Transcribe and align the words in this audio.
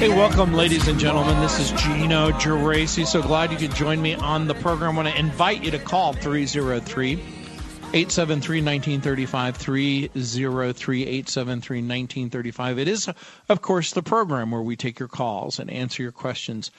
Hey, 0.00 0.08
welcome, 0.08 0.54
ladies 0.54 0.88
and 0.88 0.98
gentlemen. 0.98 1.38
This 1.42 1.60
is 1.60 1.72
Gino 1.72 2.30
Geraci. 2.30 3.06
So 3.06 3.20
glad 3.20 3.52
you 3.52 3.58
could 3.58 3.74
join 3.74 4.00
me 4.00 4.14
on 4.14 4.46
the 4.46 4.54
program. 4.54 4.92
I 4.92 5.02
want 5.02 5.08
to 5.08 5.20
invite 5.20 5.62
you 5.62 5.70
to 5.72 5.78
call 5.78 6.14
303 6.14 7.12
873 7.12 8.62
1935. 8.62 9.56
303 9.58 11.02
873 11.02 11.78
1935. 11.80 12.78
It 12.78 12.88
is, 12.88 13.10
of 13.50 13.60
course, 13.60 13.92
the 13.92 14.02
program 14.02 14.52
where 14.52 14.62
we 14.62 14.74
take 14.74 14.98
your 14.98 15.06
calls 15.06 15.58
and 15.58 15.70
answer 15.70 16.02
your 16.02 16.12
questions, 16.12 16.70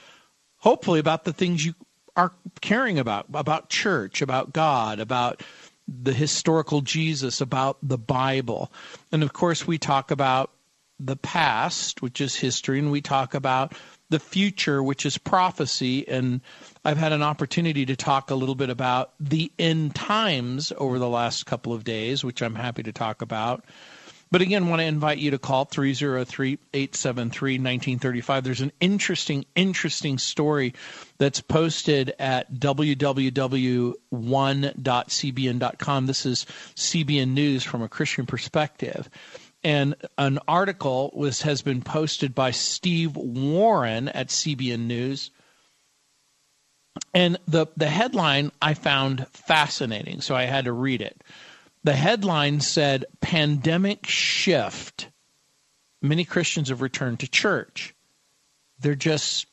hopefully, 0.56 0.98
about 0.98 1.22
the 1.22 1.32
things 1.32 1.64
you 1.64 1.74
are 2.16 2.32
caring 2.60 2.98
about, 2.98 3.26
about 3.34 3.68
church, 3.68 4.20
about 4.20 4.52
God, 4.52 4.98
about 4.98 5.44
the 5.86 6.12
historical 6.12 6.80
Jesus, 6.80 7.40
about 7.40 7.78
the 7.84 7.98
Bible. 7.98 8.72
And 9.12 9.22
of 9.22 9.32
course, 9.32 9.64
we 9.64 9.78
talk 9.78 10.10
about 10.10 10.50
the 11.04 11.16
past, 11.16 12.02
which 12.02 12.20
is 12.20 12.36
history, 12.36 12.78
and 12.78 12.90
we 12.90 13.00
talk 13.00 13.34
about 13.34 13.74
the 14.10 14.20
future, 14.20 14.82
which 14.82 15.04
is 15.04 15.18
prophecy. 15.18 16.06
And 16.06 16.40
I've 16.84 16.98
had 16.98 17.12
an 17.12 17.22
opportunity 17.22 17.86
to 17.86 17.96
talk 17.96 18.30
a 18.30 18.34
little 18.34 18.54
bit 18.54 18.70
about 18.70 19.12
the 19.18 19.50
end 19.58 19.94
times 19.94 20.72
over 20.76 20.98
the 20.98 21.08
last 21.08 21.46
couple 21.46 21.72
of 21.72 21.84
days, 21.84 22.22
which 22.22 22.42
I'm 22.42 22.54
happy 22.54 22.82
to 22.84 22.92
talk 22.92 23.22
about. 23.22 23.64
But 24.32 24.40
again, 24.40 24.68
want 24.68 24.80
to 24.80 24.86
invite 24.86 25.18
you 25.18 25.32
to 25.32 25.38
call 25.38 25.66
303 25.66 26.58
873 26.72 27.52
1935. 27.52 28.44
There's 28.44 28.62
an 28.62 28.72
interesting, 28.80 29.44
interesting 29.54 30.16
story 30.16 30.72
that's 31.18 31.42
posted 31.42 32.14
at 32.18 32.50
www.one.cbn.com. 32.54 33.96
This 36.06 36.24
is 36.24 36.46
CBN 36.76 37.28
News 37.28 37.62
from 37.62 37.82
a 37.82 37.90
Christian 37.90 38.24
perspective 38.24 39.10
and 39.64 39.94
an 40.18 40.38
article 40.48 41.12
was 41.14 41.42
has 41.42 41.62
been 41.62 41.82
posted 41.82 42.34
by 42.34 42.50
Steve 42.50 43.16
Warren 43.16 44.08
at 44.08 44.28
CBN 44.28 44.80
News. 44.80 45.30
And 47.14 47.38
the 47.46 47.66
the 47.76 47.88
headline 47.88 48.52
I 48.60 48.74
found 48.74 49.26
fascinating, 49.28 50.20
so 50.20 50.34
I 50.34 50.44
had 50.44 50.66
to 50.66 50.72
read 50.72 51.00
it. 51.00 51.22
The 51.84 51.94
headline 51.94 52.60
said 52.60 53.06
pandemic 53.20 54.06
shift. 54.06 55.08
Many 56.00 56.24
Christians 56.24 56.68
have 56.68 56.82
returned 56.82 57.20
to 57.20 57.30
church. 57.30 57.94
They're 58.80 58.94
just 58.94 59.46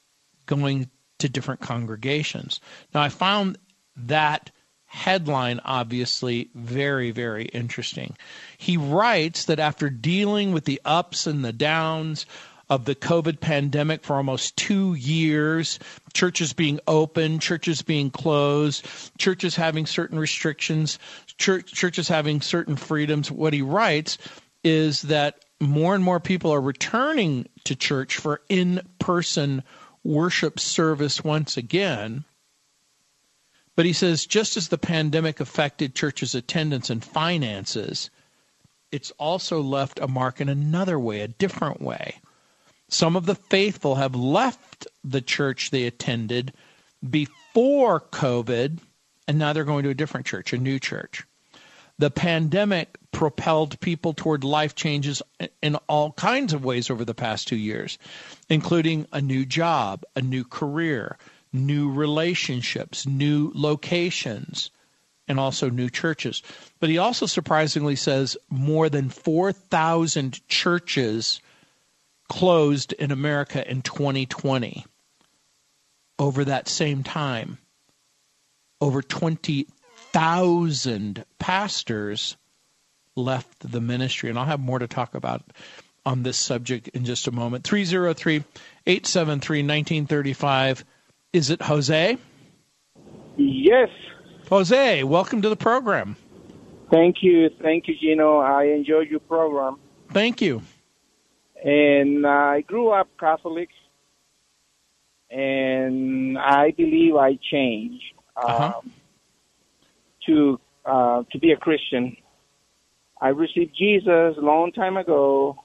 going 0.45 0.89
to 1.19 1.29
different 1.29 1.61
congregations. 1.61 2.59
Now 2.93 3.01
I 3.01 3.09
found 3.09 3.57
that 3.95 4.51
headline 4.89 5.61
obviously 5.63 6.49
very, 6.55 7.11
very 7.11 7.45
interesting. 7.45 8.17
He 8.57 8.75
writes 8.75 9.45
that 9.45 9.59
after 9.59 9.89
dealing 9.89 10.51
with 10.51 10.65
the 10.65 10.81
ups 10.83 11.27
and 11.27 11.45
the 11.45 11.53
downs 11.53 12.25
of 12.69 12.85
the 12.85 12.95
COVID 12.95 13.39
pandemic 13.39 14.03
for 14.03 14.15
almost 14.15 14.57
two 14.57 14.95
years, 14.95 15.79
churches 16.13 16.53
being 16.53 16.79
open, 16.87 17.39
churches 17.39 17.81
being 17.81 18.09
closed, 18.11 18.85
churches 19.17 19.55
having 19.55 19.85
certain 19.85 20.19
restrictions, 20.19 20.99
church, 21.37 21.71
churches 21.71 22.07
having 22.07 22.41
certain 22.41 22.75
freedoms, 22.75 23.31
what 23.31 23.53
he 23.53 23.61
writes 23.61 24.17
is 24.63 25.03
that 25.03 25.45
more 25.59 25.95
and 25.95 26.03
more 26.03 26.19
people 26.19 26.51
are 26.51 26.61
returning 26.61 27.47
to 27.63 27.75
church 27.75 28.17
for 28.17 28.41
in 28.49 28.81
person 28.97 29.63
worship 30.03 30.59
service 30.59 31.23
once 31.23 31.57
again. 31.57 32.23
But 33.79 33.85
he 33.85 33.93
says 33.93 34.25
just 34.25 34.57
as 34.57 34.67
the 34.67 34.77
pandemic 34.77 35.39
affected 35.39 35.95
churches' 35.95 36.35
attendance 36.35 36.89
and 36.89 37.01
finances, 37.01 38.09
it's 38.91 39.11
also 39.11 39.61
left 39.61 40.01
a 40.01 40.07
mark 40.09 40.41
in 40.41 40.49
another 40.49 40.99
way, 40.99 41.21
a 41.21 41.29
different 41.29 41.81
way. 41.81 42.19
Some 42.89 43.15
of 43.15 43.25
the 43.25 43.35
faithful 43.35 43.95
have 43.95 44.15
left 44.15 44.85
the 45.05 45.21
church 45.21 45.71
they 45.71 45.85
attended 45.85 46.51
before 47.09 48.01
COVID, 48.01 48.79
and 49.29 49.39
now 49.39 49.53
they're 49.53 49.63
going 49.63 49.85
to 49.85 49.91
a 49.91 49.93
different 49.93 50.25
church, 50.25 50.51
a 50.51 50.57
new 50.57 50.77
church. 50.77 51.23
The 51.99 52.11
pandemic 52.11 52.97
propelled 53.13 53.79
people 53.79 54.13
toward 54.13 54.43
life 54.43 54.75
changes 54.75 55.21
in 55.61 55.75
all 55.87 56.11
kinds 56.11 56.51
of 56.51 56.65
ways 56.65 56.89
over 56.89 57.05
the 57.05 57.13
past 57.13 57.47
two 57.47 57.55
years, 57.55 57.97
including 58.49 59.07
a 59.13 59.21
new 59.21 59.45
job, 59.45 60.03
a 60.17 60.21
new 60.21 60.43
career, 60.43 61.17
new 61.51 61.91
relationships, 61.91 63.05
new 63.05 63.51
locations, 63.55 64.71
and 65.27 65.39
also 65.39 65.69
new 65.69 65.89
churches. 65.89 66.43
But 66.79 66.89
he 66.89 66.97
also 66.97 67.25
surprisingly 67.25 67.95
says 67.95 68.37
more 68.49 68.89
than 68.89 69.09
4,000 69.09 70.47
churches 70.47 71.41
closed 72.27 72.93
in 72.93 73.11
America 73.11 73.69
in 73.69 73.81
2020. 73.81 74.85
Over 76.17 76.45
that 76.45 76.67
same 76.67 77.03
time, 77.03 77.59
over 78.81 79.01
20,000 79.01 81.25
pastors 81.37 82.37
left 83.15 83.71
the 83.71 83.81
ministry. 83.81 84.29
And 84.29 84.39
I'll 84.39 84.45
have 84.45 84.59
more 84.59 84.79
to 84.79 84.87
talk 84.87 85.15
about 85.15 85.43
on 86.05 86.23
this 86.23 86.37
subject 86.37 86.87
in 86.89 87.05
just 87.05 87.27
a 87.27 87.31
moment. 87.31 87.65
303 87.65 88.43
873 88.85 89.59
1935 89.59 90.85
is 91.33 91.49
it 91.49 91.61
Jose? 91.61 92.17
Yes. 93.37 93.89
Jose, 94.49 95.03
welcome 95.03 95.41
to 95.41 95.49
the 95.49 95.55
program. 95.55 96.15
Thank 96.89 97.17
you. 97.21 97.49
Thank 97.61 97.87
you, 97.87 97.95
Gino. 97.99 98.39
I 98.39 98.63
enjoy 98.65 99.01
your 99.01 99.19
program. 99.19 99.77
Thank 100.11 100.41
you. 100.41 100.63
And 101.63 102.25
I 102.25 102.61
grew 102.61 102.89
up 102.89 103.09
Catholic, 103.19 103.69
and 105.29 106.37
I 106.37 106.71
believe 106.71 107.15
I 107.15 107.37
changed 107.51 108.03
uh-huh. 108.35 108.79
um, 108.79 108.91
to 110.25 110.59
uh, 110.85 111.23
to 111.31 111.39
be 111.39 111.51
a 111.51 111.57
Christian. 111.57 112.17
I 113.21 113.29
received 113.29 113.75
Jesus 113.77 114.35
a 114.37 114.41
long 114.41 114.71
time 114.71 114.97
ago. 114.97 115.61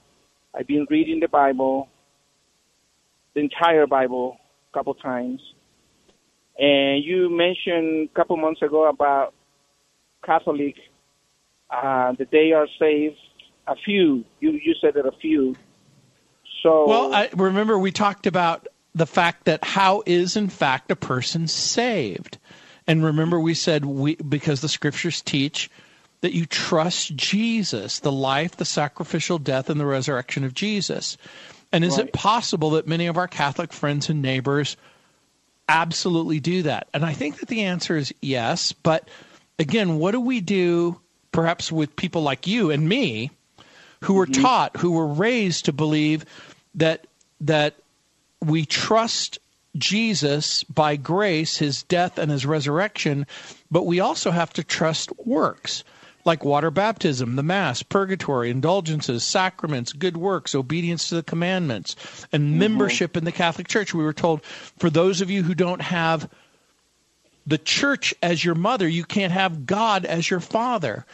I've 0.54 0.66
been 0.66 0.86
reading 0.91 1.20
the 1.20 1.28
Bible, 1.28 1.88
the 3.32 3.41
entire 3.41 3.86
Bible, 3.86 4.36
a 4.70 4.76
couple 4.76 4.92
times. 4.94 5.41
And 6.59 7.04
you 7.04 7.28
mentioned 7.31 8.09
a 8.12 8.15
couple 8.15 8.37
months 8.37 8.62
ago 8.62 8.88
about 8.88 9.34
Catholic 10.25 10.76
uh, 11.70 12.12
that 12.12 12.31
they 12.31 12.53
are 12.53 12.66
saved. 12.78 13.16
A 13.66 13.76
few. 13.76 14.25
You 14.41 14.50
you 14.53 14.75
said 14.78 14.93
that 14.94 15.06
a 15.06 15.12
few. 15.22 15.56
So 16.62 16.87
well, 16.87 17.14
I 17.14 17.31
remember 17.34 17.78
we 17.78 17.93
talked 17.93 18.26
about 18.26 18.69
the 18.94 19.06
fact 19.06 19.47
that 19.47 19.64
how 19.64 20.03
is 20.04 20.37
in 20.37 20.48
fact 20.48 20.91
a 20.91 20.97
person 20.97 21.48
saved, 21.48 22.37
and 22.87 23.03
remember 23.03 23.41
we 23.41 23.54
said 23.54 23.87
we 23.87 24.16
because 24.16 24.60
the 24.60 24.69
scriptures 24.69 25.22
teach 25.22 25.70
that 26.20 26.34
you 26.34 26.47
trust 26.47 27.16
Jesus, 27.16 28.00
the 28.00 28.12
life, 28.12 28.56
the 28.56 28.64
sacrificial 28.64 29.38
death, 29.38 29.69
and 29.69 29.78
the 29.78 29.87
resurrection 29.87 30.44
of 30.44 30.54
Jesus. 30.54 31.16
And 31.72 31.84
is 31.84 31.98
right. 31.98 32.06
it 32.06 32.12
possible 32.12 32.70
that 32.70 32.87
many 32.87 33.06
of 33.06 33.19
our 33.19 33.28
Catholic 33.28 33.72
friends 33.72 34.09
and 34.09 34.22
neighbors 34.22 34.76
absolutely 35.69 36.41
do 36.41 36.62
that? 36.62 36.88
And 36.94 37.04
I 37.04 37.12
think 37.12 37.38
that 37.41 37.48
the 37.48 37.62
answer 37.62 37.97
is 37.97 38.14
yes. 38.20 38.72
But 38.72 39.08
again, 39.58 39.98
what 39.98 40.12
do 40.12 40.20
we 40.20 40.41
do 40.41 41.00
perhaps 41.32 41.72
with 41.72 41.97
people 41.97 42.22
like 42.22 42.47
you 42.47 42.70
and 42.70 42.88
me 42.88 43.30
who 44.02 44.14
were 44.14 44.26
mm-hmm. 44.26 44.42
taught, 44.42 44.76
who 44.76 44.92
were 44.92 45.06
raised 45.06 45.66
to 45.66 45.72
believe 45.72 46.25
that 46.75 47.06
that 47.41 47.75
we 48.41 48.64
trust 48.64 49.38
Jesus 49.76 50.62
by 50.64 50.97
grace, 50.97 51.56
his 51.56 51.82
death 51.82 52.19
and 52.19 52.31
his 52.31 52.46
resurrection, 52.46 53.26
but 53.70 53.86
we 53.86 54.00
also 54.00 54.31
have 54.31 54.52
to 54.52 54.62
trust 54.62 55.10
works 55.19 55.82
like 56.25 56.45
water 56.45 56.71
baptism, 56.71 57.37
the 57.37 57.43
Mass, 57.43 57.83
purgatory, 57.83 58.51
indulgences, 58.51 59.25
sacraments, 59.25 59.93
good 59.93 60.17
works, 60.17 60.55
obedience 60.55 61.09
to 61.09 61.17
the 61.17 61.23
commandments, 61.23 61.97
and 62.32 62.44
mm-hmm. 62.44 62.59
membership 62.59 63.17
in 63.17 63.25
the 63.25 63.32
Catholic 63.32 63.69
Church. 63.69 63.94
We 63.94 64.05
were 64.05 64.12
told 64.12 64.43
for 64.79 64.91
those 64.91 65.21
of 65.21 65.31
you 65.31 65.43
who 65.43 65.55
don't 65.55 65.82
have 65.82 66.29
the 67.47 67.59
church 67.59 68.15
as 68.23 68.44
your 68.44 68.55
mother, 68.55 68.88
you 68.88 69.05
can't 69.05 69.32
have 69.32 69.67
God 69.67 70.06
as 70.06 70.31
your 70.31 70.41
father. 70.41 71.05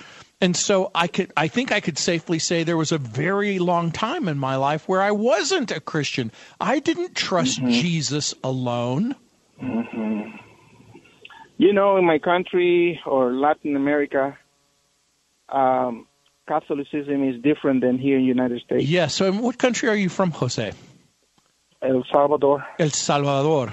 And 0.40 0.56
so 0.56 0.90
I 0.94 1.06
could 1.06 1.32
I 1.36 1.48
think 1.48 1.70
I 1.70 1.80
could 1.80 1.98
safely 1.98 2.38
say 2.38 2.62
there 2.62 2.76
was 2.76 2.92
a 2.92 2.98
very 2.98 3.58
long 3.58 3.90
time 3.90 4.26
in 4.26 4.38
my 4.38 4.56
life 4.56 4.88
where 4.88 5.02
I 5.02 5.10
wasn't 5.10 5.70
a 5.70 5.80
Christian. 5.80 6.32
I 6.58 6.78
didn't 6.78 7.14
trust 7.14 7.60
mm-hmm. 7.60 7.70
Jesus 7.70 8.34
alone. 8.42 9.16
Mm-hmm. 9.62 10.36
You 11.58 11.74
know, 11.74 11.98
in 11.98 12.06
my 12.06 12.18
country 12.18 12.98
or 13.04 13.34
Latin 13.34 13.76
America, 13.76 14.38
um, 15.52 16.06
Catholicism 16.46 17.28
is 17.28 17.40
different 17.42 17.80
than 17.80 17.98
here 17.98 18.16
in 18.16 18.22
the 18.22 18.28
United 18.28 18.60
States. 18.62 18.84
Yes. 18.84 18.90
Yeah, 18.90 19.06
so, 19.06 19.26
in 19.26 19.38
what 19.38 19.58
country 19.58 19.88
are 19.88 19.94
you 19.94 20.08
from, 20.08 20.30
Jose? 20.32 20.72
El 21.82 22.04
Salvador. 22.12 22.66
El 22.78 22.90
Salvador. 22.90 23.72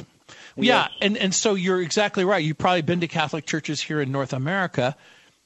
Yeah, 0.56 0.88
and, 1.01 1.18
and 1.18 1.33
so 1.35 1.53
you're 1.53 1.81
exactly 1.81 2.25
right. 2.25 2.44
You've 2.44 2.57
probably 2.57 2.81
been 2.81 3.01
to 3.01 3.07
Catholic 3.07 3.45
churches 3.45 3.79
here 3.81 4.01
in 4.01 4.12
North 4.12 4.33
America. 4.33 4.95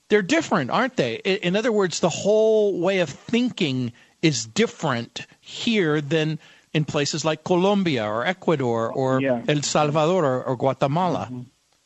They're 0.07 0.21
different, 0.21 0.71
aren't 0.71 0.95
they? 0.95 1.15
In, 1.15 1.55
other 1.55 1.71
words, 1.71 1.99
the 1.99 2.09
whole 2.09 2.79
way 2.79 2.99
of 2.99 3.09
thinking 3.09 3.93
is 4.21 4.45
different 4.45 5.25
here 5.41 6.01
than 6.01 6.39
in 6.73 6.85
places 6.85 7.25
like 7.25 7.43
Colombia 7.43 8.05
or 8.05 8.25
Ecuador 8.25 8.91
or 8.91 9.21
Yeah. 9.21 9.41
El 9.47 9.61
Salvador 9.63 10.25
or, 10.25 10.43
or 10.43 10.55
Guatemala. 10.55 11.29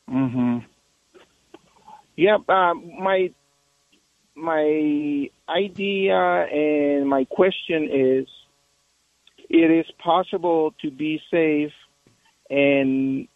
Mm-hmm. 0.10 0.60
Yep. 2.18 2.50
Um, 2.50 2.92
my 3.00 3.32
my 4.36 5.30
idea 5.50 6.18
and 6.18 7.08
my 7.10 7.26
question 7.26 7.90
is: 7.92 8.28
It 9.50 9.72
is 9.72 9.86
possible 10.04 10.74
to 10.82 10.92
be 10.92 11.22
safe 11.32 11.72
and 12.50 13.28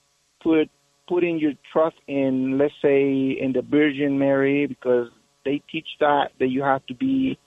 put 0.41 0.69
putting 1.07 1.39
your 1.39 1.53
trust 1.73 1.95
in, 2.07 2.57
let's 2.57 2.73
say, 2.81 3.31
in 3.31 3.51
the 3.53 3.63
Virgin 3.63 4.19
Mary, 4.19 4.67
because 4.67 5.07
they 5.45 5.61
teach 5.71 5.87
that 5.99 6.31
that 6.39 6.47
you 6.47 6.61
have 6.61 6.85
to 6.87 6.93
be 6.93 7.39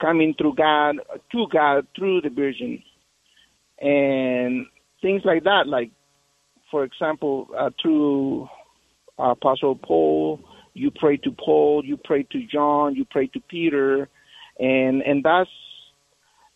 coming 0.00 0.34
through 0.36 0.54
God 0.54 0.96
to 1.32 1.46
God 1.52 1.86
through 1.94 2.22
the 2.22 2.30
Virgin, 2.30 2.82
and 3.78 4.66
things 5.02 5.22
like 5.24 5.44
that. 5.44 5.66
Like, 5.66 5.90
for 6.70 6.84
example, 6.84 7.48
uh, 7.56 7.70
through 7.80 8.48
Apostle 9.18 9.76
Paul, 9.76 10.40
you 10.80 10.90
pray 11.02 11.16
to 11.18 11.30
Paul, 11.44 11.84
you 11.84 11.96
pray 11.96 12.22
to 12.32 12.38
John, 12.54 12.94
you 12.98 13.04
pray 13.04 13.26
to 13.34 13.40
Peter, 13.54 14.08
and 14.58 15.02
and 15.02 15.22
that's 15.22 15.50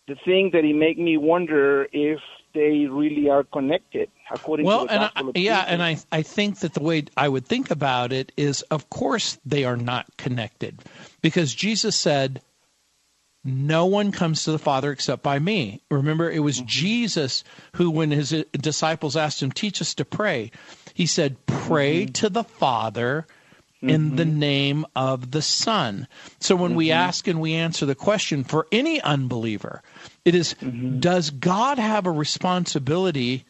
the 0.07 0.15
thing 0.25 0.51
that 0.53 0.63
it 0.63 0.75
make 0.75 0.97
me 0.97 1.17
wonder 1.17 1.87
if 1.91 2.19
they 2.53 2.85
really 3.01 3.29
are 3.29 3.43
connected 3.43 4.07
according 4.31 4.65
Well, 4.65 4.83
to 4.83 4.87
the 4.87 4.93
and 4.93 5.03
I, 5.03 5.19
of 5.19 5.37
yeah, 5.37 5.61
Jesus. 5.61 5.71
and 5.71 5.83
I 5.83 5.97
I 6.19 6.21
think 6.21 6.59
that 6.59 6.73
the 6.73 6.83
way 6.89 7.05
I 7.17 7.27
would 7.27 7.45
think 7.45 7.69
about 7.69 8.13
it 8.13 8.31
is, 8.37 8.61
of 8.63 8.89
course, 8.89 9.37
they 9.45 9.63
are 9.63 9.77
not 9.77 10.05
connected, 10.17 10.73
because 11.21 11.53
Jesus 11.53 11.95
said, 11.95 12.41
"No 13.43 13.85
one 13.85 14.11
comes 14.11 14.43
to 14.43 14.51
the 14.51 14.59
Father 14.69 14.91
except 14.91 15.21
by 15.21 15.37
me." 15.39 15.81
Remember, 15.91 16.31
it 16.31 16.39
was 16.39 16.57
mm-hmm. 16.57 16.67
Jesus 16.67 17.43
who, 17.75 17.91
when 17.91 18.11
his 18.11 18.29
disciples 18.53 19.15
asked 19.15 19.43
him, 19.43 19.51
"Teach 19.51 19.81
us 19.81 19.93
to 19.95 20.05
pray," 20.05 20.51
he 20.93 21.05
said, 21.05 21.45
"Pray 21.45 22.03
mm-hmm. 22.03 22.13
to 22.13 22.29
the 22.29 22.43
Father." 22.43 23.27
In 23.89 24.15
the 24.15 24.23
mm-hmm. 24.23 24.39
name 24.39 24.85
of 24.95 25.31
the 25.31 25.41
Son. 25.41 26.07
So 26.39 26.55
when 26.55 26.75
we 26.75 26.87
mm-hmm. 26.87 26.99
ask 26.99 27.27
and 27.27 27.39
we 27.39 27.53
answer 27.53 27.85
the 27.85 27.95
question 27.95 28.43
for 28.43 28.67
any 28.71 29.01
unbeliever, 29.01 29.81
it 30.23 30.35
is, 30.35 30.55
mm-hmm. 30.55 30.99
does 30.99 31.29
God 31.29 31.77
have 31.79 32.05
a 32.05 32.11
responsibility 32.11 33.45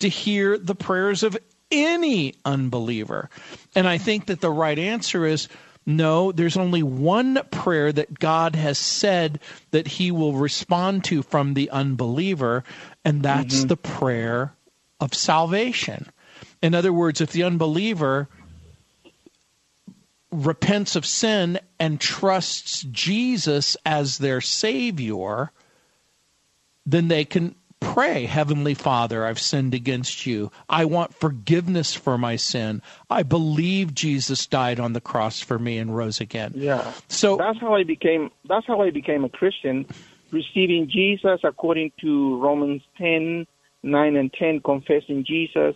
to 0.00 0.08
hear 0.08 0.58
the 0.58 0.74
prayers 0.74 1.22
of 1.22 1.36
any 1.70 2.34
unbeliever? 2.44 3.30
And 3.74 3.86
I 3.86 3.98
think 3.98 4.26
that 4.26 4.40
the 4.40 4.50
right 4.50 4.78
answer 4.78 5.26
is 5.26 5.48
no, 5.88 6.32
there's 6.32 6.58
only 6.58 6.82
one 6.82 7.40
prayer 7.50 7.90
that 7.90 8.18
God 8.18 8.54
has 8.56 8.76
said 8.76 9.40
that 9.70 9.86
he 9.86 10.10
will 10.10 10.34
respond 10.34 11.04
to 11.04 11.22
from 11.22 11.54
the 11.54 11.70
unbeliever, 11.70 12.62
and 13.06 13.22
that's 13.22 13.64
the 13.64 13.76
prayer 13.76 14.52
of 15.00 15.14
salvation. 15.14 16.10
In 16.60 16.74
other 16.74 16.92
words, 16.92 17.22
if 17.22 17.32
the 17.32 17.44
unbeliever 17.44 18.28
repents 20.30 20.96
of 20.96 21.06
sin 21.06 21.58
and 21.78 22.00
trusts 22.00 22.82
Jesus 22.82 23.76
as 23.84 24.18
their 24.18 24.40
Savior, 24.40 25.52
then 26.84 27.08
they 27.08 27.24
can 27.24 27.54
pray, 27.80 28.26
Heavenly 28.26 28.74
Father, 28.74 29.24
I've 29.24 29.38
sinned 29.38 29.74
against 29.74 30.26
you. 30.26 30.50
I 30.68 30.84
want 30.84 31.14
forgiveness 31.14 31.94
for 31.94 32.18
my 32.18 32.36
sin. 32.36 32.82
I 33.08 33.22
believe 33.22 33.94
Jesus 33.94 34.46
died 34.46 34.80
on 34.80 34.92
the 34.92 35.00
cross 35.00 35.40
for 35.40 35.58
me 35.58 35.78
and 35.78 35.96
rose 35.96 36.20
again. 36.20 36.52
yeah, 36.56 36.92
So, 37.08 37.36
that's 37.36 37.58
how 37.60 37.74
I 37.74 37.84
became. 37.84 38.30
That's 38.48 38.66
how 38.66 38.80
I 38.82 38.90
became 38.90 39.24
a 39.24 39.28
Christian, 39.28 39.86
receiving 40.30 40.90
Jesus 40.90 41.40
according 41.44 41.92
to 42.00 42.38
Romans 42.40 42.82
ten 42.96 43.46
nine 43.82 44.16
and 44.16 44.32
ten, 44.32 44.60
confessing 44.60 45.24
Jesus, 45.24 45.74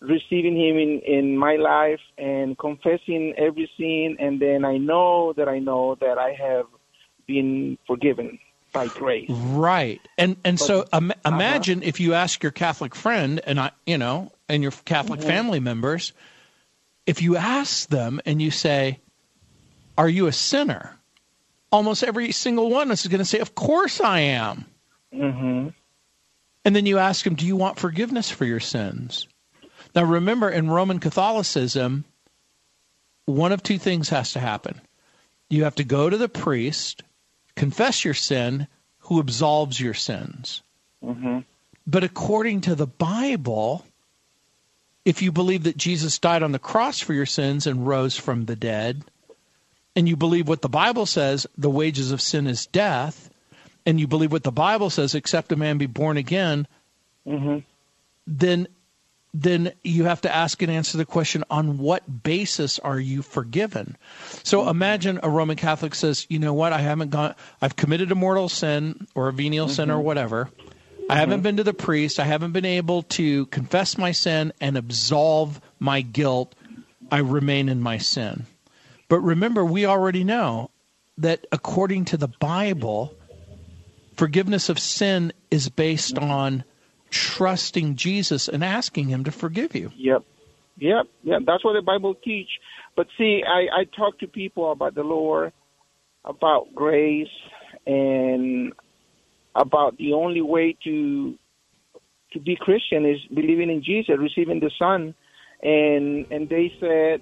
receiving 0.00 0.56
Him 0.56 0.76
in 0.78 1.00
in 1.06 1.36
my 1.36 1.56
life, 1.56 2.00
and 2.16 2.56
confessing 2.58 3.34
every 3.36 3.70
sin, 3.76 4.16
and 4.18 4.40
then 4.40 4.64
I 4.64 4.76
know 4.78 5.32
that 5.36 5.48
I 5.48 5.58
know 5.58 5.96
that 6.00 6.18
I 6.18 6.32
have 6.40 6.66
been 7.26 7.78
forgiven 7.86 8.38
by 8.72 8.88
grace. 8.88 9.28
right. 9.28 10.06
And 10.18 10.36
and 10.44 10.58
so 10.60 10.84
im- 10.92 11.12
Uh-huh. 11.24 11.36
imagine 11.36 11.82
if 11.82 12.00
you 12.00 12.14
ask 12.14 12.42
your 12.42 12.52
Catholic 12.52 12.94
friend 12.94 13.40
and 13.46 13.58
I, 13.60 13.70
you 13.86 13.98
know, 13.98 14.32
and 14.48 14.62
your 14.62 14.72
Catholic 14.84 15.20
Mm-hmm. 15.20 15.28
family 15.28 15.60
members, 15.60 16.12
if 17.06 17.22
you 17.22 17.36
ask 17.36 17.88
them 17.88 18.20
and 18.24 18.40
you 18.40 18.50
say, 18.50 19.00
"Are 19.96 20.08
you 20.08 20.26
a 20.26 20.32
sinner?" 20.32 20.94
Almost 21.70 22.02
every 22.02 22.32
single 22.32 22.70
one 22.70 22.90
is 22.90 23.06
going 23.06 23.18
to 23.18 23.24
say, 23.26 23.40
"Of 23.40 23.54
course 23.54 24.00
I 24.00 24.20
am." 24.20 24.64
hmm 25.12 25.68
And 26.64 26.76
then 26.76 26.86
you 26.86 26.98
ask 26.98 27.24
them 27.24 27.34
Do 27.34 27.46
you 27.46 27.56
want 27.56 27.78
forgiveness 27.78 28.30
for 28.30 28.44
your 28.44 28.60
sins? 28.60 29.26
Now, 29.94 30.04
remember, 30.04 30.48
in 30.48 30.70
Roman 30.70 31.00
Catholicism, 31.00 32.04
one 33.26 33.52
of 33.52 33.62
two 33.62 33.78
things 33.78 34.08
has 34.10 34.32
to 34.32 34.40
happen. 34.40 34.80
You 35.50 35.64
have 35.64 35.76
to 35.76 35.84
go 35.84 36.10
to 36.10 36.16
the 36.16 36.28
priest, 36.28 37.02
confess 37.56 38.04
your 38.04 38.14
sin, 38.14 38.68
who 39.00 39.20
absolves 39.20 39.80
your 39.80 39.94
sins. 39.94 40.62
hmm 41.02 41.40
But 41.86 42.04
according 42.04 42.62
to 42.62 42.74
the 42.74 42.86
Bible, 42.86 43.84
if 45.04 45.22
you 45.22 45.32
believe 45.32 45.64
that 45.64 45.76
Jesus 45.76 46.18
died 46.18 46.42
on 46.42 46.52
the 46.52 46.58
cross 46.58 47.00
for 47.00 47.14
your 47.14 47.26
sins 47.26 47.66
and 47.66 47.86
rose 47.86 48.16
from 48.16 48.44
the 48.44 48.56
dead, 48.56 49.04
and 49.96 50.08
you 50.08 50.16
believe 50.16 50.46
what 50.48 50.62
the 50.62 50.68
Bible 50.68 51.06
says, 51.06 51.46
the 51.56 51.70
wages 51.70 52.12
of 52.12 52.20
sin 52.20 52.46
is 52.46 52.66
death, 52.66 53.30
and 53.86 53.98
you 53.98 54.06
believe 54.06 54.32
what 54.32 54.44
the 54.44 54.52
Bible 54.52 54.90
says, 54.90 55.14
except 55.14 55.50
a 55.50 55.56
man 55.56 55.78
be 55.78 55.86
born 55.86 56.16
again, 56.16 56.66
hmm 57.26 57.58
then 58.30 58.68
then 59.40 59.72
you 59.84 60.04
have 60.04 60.22
to 60.22 60.34
ask 60.34 60.60
and 60.62 60.72
answer 60.72 60.98
the 60.98 61.04
question 61.04 61.44
on 61.48 61.78
what 61.78 62.24
basis 62.24 62.80
are 62.80 62.98
you 62.98 63.22
forgiven? 63.22 63.96
So 64.42 64.60
mm-hmm. 64.60 64.70
imagine 64.70 65.20
a 65.22 65.30
roman 65.30 65.56
catholic 65.56 65.94
says 65.94 66.26
you 66.28 66.40
know 66.40 66.54
what? 66.54 66.72
I 66.72 66.80
haven't 66.80 67.10
gone 67.10 67.34
i've 67.62 67.76
committed 67.76 68.10
a 68.10 68.16
mortal 68.16 68.48
sin 68.48 69.06
or 69.14 69.28
a 69.28 69.32
venial 69.32 69.68
sin 69.68 69.90
or 69.90 69.94
mm-hmm. 69.94 70.04
whatever. 70.04 70.50
I 71.08 71.16
haven't 71.16 71.36
mm-hmm. 71.36 71.42
been 71.44 71.56
to 71.58 71.64
the 71.64 71.72
priest. 71.72 72.18
I 72.18 72.24
haven't 72.24 72.52
been 72.52 72.64
able 72.64 73.04
to 73.04 73.46
confess 73.46 73.96
my 73.96 74.10
sin 74.10 74.52
and 74.60 74.76
absolve 74.76 75.60
my 75.78 76.00
guilt. 76.00 76.54
I 77.10 77.18
remain 77.18 77.68
in 77.68 77.80
my 77.80 77.98
sin. 77.98 78.44
But 79.08 79.20
remember 79.20 79.64
we 79.64 79.86
already 79.86 80.24
know 80.24 80.70
that 81.18 81.46
according 81.52 82.06
to 82.06 82.16
the 82.16 82.28
bible 82.28 83.14
forgiveness 84.16 84.68
of 84.68 84.80
sin 84.80 85.32
is 85.48 85.68
based 85.68 86.18
on 86.18 86.64
trusting 87.10 87.96
Jesus 87.96 88.48
and 88.48 88.64
asking 88.64 89.08
him 89.08 89.24
to 89.24 89.32
forgive 89.32 89.74
you. 89.74 89.92
Yep. 89.96 90.24
Yep. 90.78 91.06
Yep. 91.24 91.40
That's 91.46 91.64
what 91.64 91.74
the 91.74 91.82
Bible 91.82 92.14
teach. 92.14 92.48
But 92.96 93.06
see, 93.16 93.42
I, 93.46 93.80
I 93.80 93.84
talk 93.96 94.18
to 94.20 94.26
people 94.26 94.72
about 94.72 94.94
the 94.94 95.02
Lord, 95.02 95.52
about 96.24 96.74
grace, 96.74 97.26
and 97.86 98.72
about 99.54 99.96
the 99.98 100.12
only 100.12 100.42
way 100.42 100.76
to 100.84 101.34
to 102.32 102.40
be 102.40 102.56
Christian 102.60 103.06
is 103.06 103.18
believing 103.34 103.70
in 103.70 103.82
Jesus, 103.82 104.16
receiving 104.18 104.60
the 104.60 104.70
Son, 104.78 105.14
and 105.62 106.26
and 106.30 106.48
they 106.48 106.72
said 106.78 107.20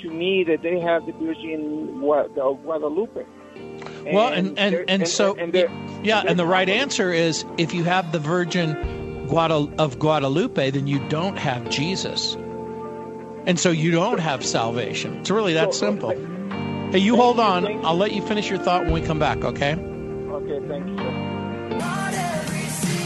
to 0.00 0.10
me 0.10 0.44
that 0.48 0.62
they 0.62 0.80
have 0.80 1.04
the 1.06 1.12
Virgin 1.12 2.00
Guadalupe. 2.00 3.24
Well, 4.14 4.32
and 4.32 4.58
and, 4.58 4.74
they're- 4.74 4.84
and, 4.88 5.08
so 5.08 5.34
and 5.36 5.54
yeah, 6.02 6.22
and 6.26 6.38
the 6.38 6.46
right 6.46 6.68
answer 6.68 7.12
is 7.12 7.44
if 7.58 7.74
you 7.74 7.84
have 7.84 8.12
the 8.12 8.18
Virgin 8.18 8.74
Guadal- 9.28 9.74
of 9.78 9.98
Guadalupe, 9.98 10.70
then 10.70 10.86
you 10.86 10.98
don't 11.08 11.36
have 11.38 11.68
Jesus. 11.70 12.36
And 13.46 13.58
so 13.58 13.70
you 13.70 13.90
don't 13.90 14.18
have 14.18 14.44
salvation. 14.44 15.18
It's 15.18 15.30
really 15.30 15.54
that 15.54 15.74
simple. 15.74 16.10
Hey, 16.90 16.98
you 16.98 17.16
hold 17.16 17.40
on. 17.40 17.66
I'll 17.84 17.96
let 17.96 18.12
you 18.12 18.22
finish 18.22 18.48
your 18.50 18.58
thought 18.58 18.84
when 18.84 18.92
we 18.92 19.00
come 19.00 19.18
back, 19.18 19.44
okay? 19.44 19.74
Okay, 19.74 20.68
thank 20.68 20.86
you. 20.88 20.98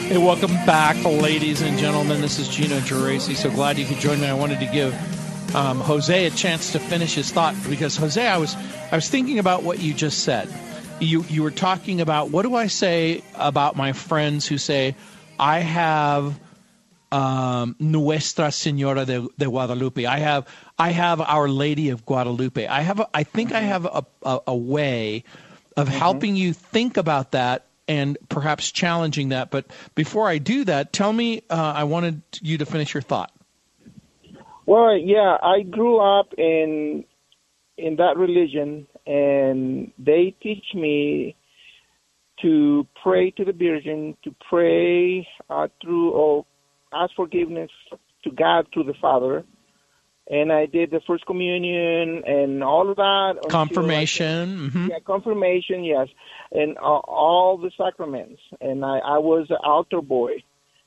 Hey, 0.09 0.19
welcome 0.19 0.53
back, 0.67 1.03
ladies 1.05 1.63
and 1.63 1.79
gentlemen. 1.79 2.21
This 2.21 2.39
is 2.39 2.49
Gino 2.49 2.79
Geraci. 2.81 3.35
So 3.35 3.51
glad 3.51 3.79
you 3.79 3.87
could 3.87 3.99
join 3.99 4.21
me. 4.21 4.27
I 4.27 4.35
wanted 4.35 4.61
to 4.61 4.67
give 4.67 4.95
um, 5.57 5.81
Jose 5.81 6.27
a 6.27 6.31
chance 6.31 6.73
to 6.73 6.79
finish 6.79 7.15
his 7.15 7.31
thought 7.33 7.55
because 7.69 7.97
Jose, 7.97 8.25
I 8.27 8.37
was 8.39 8.55
I 8.91 8.97
was 8.97 9.09
thinking 9.09 9.39
about 9.39 9.63
what 9.63 9.81
you 9.81 9.95
just 9.95 10.25
said. 10.25 10.49
You 11.03 11.25
you 11.29 11.43
were 11.43 11.51
talking 11.51 12.01
about 12.01 12.31
what 12.31 12.43
do 12.43 12.55
I 12.55 12.69
say 12.69 13.23
about 13.35 13.77
my 13.77 13.93
friends 13.93 14.47
who 14.47 14.57
say 14.57 14.95
I 15.39 15.59
have 15.59 16.39
um, 17.11 17.75
Nuestra 17.81 18.53
Senora 18.53 19.05
de, 19.05 19.27
de 19.37 19.47
Guadalupe. 19.47 20.07
I 20.07 20.19
have 20.19 20.47
I 20.79 20.91
have 20.91 21.21
Our 21.21 21.49
Lady 21.49 21.91
of 21.91 22.07
Guadalupe. 22.07 22.67
I 22.67 22.81
have 22.83 23.01
a, 23.01 23.09
I 23.13 23.25
think 23.25 23.53
I 23.53 23.61
have 23.61 23.85
a, 23.85 24.07
a, 24.23 24.41
a 24.49 24.57
way 24.57 25.25
of 25.77 25.89
helping 25.89 26.37
you 26.37 26.53
think 26.53 26.97
about 26.97 27.33
that 27.33 27.67
and 27.89 28.17
perhaps 28.29 28.71
challenging 28.71 29.31
that. 29.31 29.51
But 29.51 29.67
before 29.95 30.29
I 30.29 30.39
do 30.39 30.65
that, 30.65 30.93
tell 30.93 31.13
me. 31.13 31.43
Uh, 31.51 31.73
I 31.77 31.85
wanted 31.85 32.23
you 32.41 32.59
to 32.59 32.67
finish 32.67 32.95
your 32.95 33.03
thought. 33.03 33.33
Well, 34.67 34.97
yeah, 34.97 35.37
I 35.43 35.63
grew 35.63 35.99
up 35.99 36.33
in 36.39 37.05
in 37.77 37.97
that 37.97 38.17
religion, 38.17 38.87
and 39.07 39.93
they 39.99 40.35
teach 40.43 40.65
me 40.75 41.37
to 42.43 42.87
pray 43.03 43.31
to 43.31 43.45
the 43.45 43.53
Virgin, 43.53 44.17
to 44.25 44.35
pray 44.49 45.27
uh, 45.49 45.69
through 45.81 46.11
or 46.11 46.45
ask 46.93 47.15
forgiveness 47.15 47.71
to 48.25 48.31
God 48.31 48.67
through 48.73 48.85
the 48.85 48.95
Father. 49.01 49.45
And 50.31 50.53
I 50.53 50.67
did 50.67 50.91
the 50.91 51.01
first 51.07 51.27
communion 51.27 52.23
and 52.25 52.63
all 52.63 52.89
of 52.89 52.97
that. 52.97 53.41
Confirmation. 53.49 54.71
mm-hmm. 54.71 54.87
Yeah, 54.91 54.99
confirmation, 55.05 55.83
yes. 55.85 56.09
And 56.53 56.79
uh, 56.79 56.81
all 56.81 57.59
the 57.59 57.73
sacraments. 57.77 58.41
And 58.61 58.85
I, 58.85 58.99
I 58.99 59.19
was 59.19 59.47
an 59.51 59.59
altar 59.65 60.01
boy. 60.01 60.43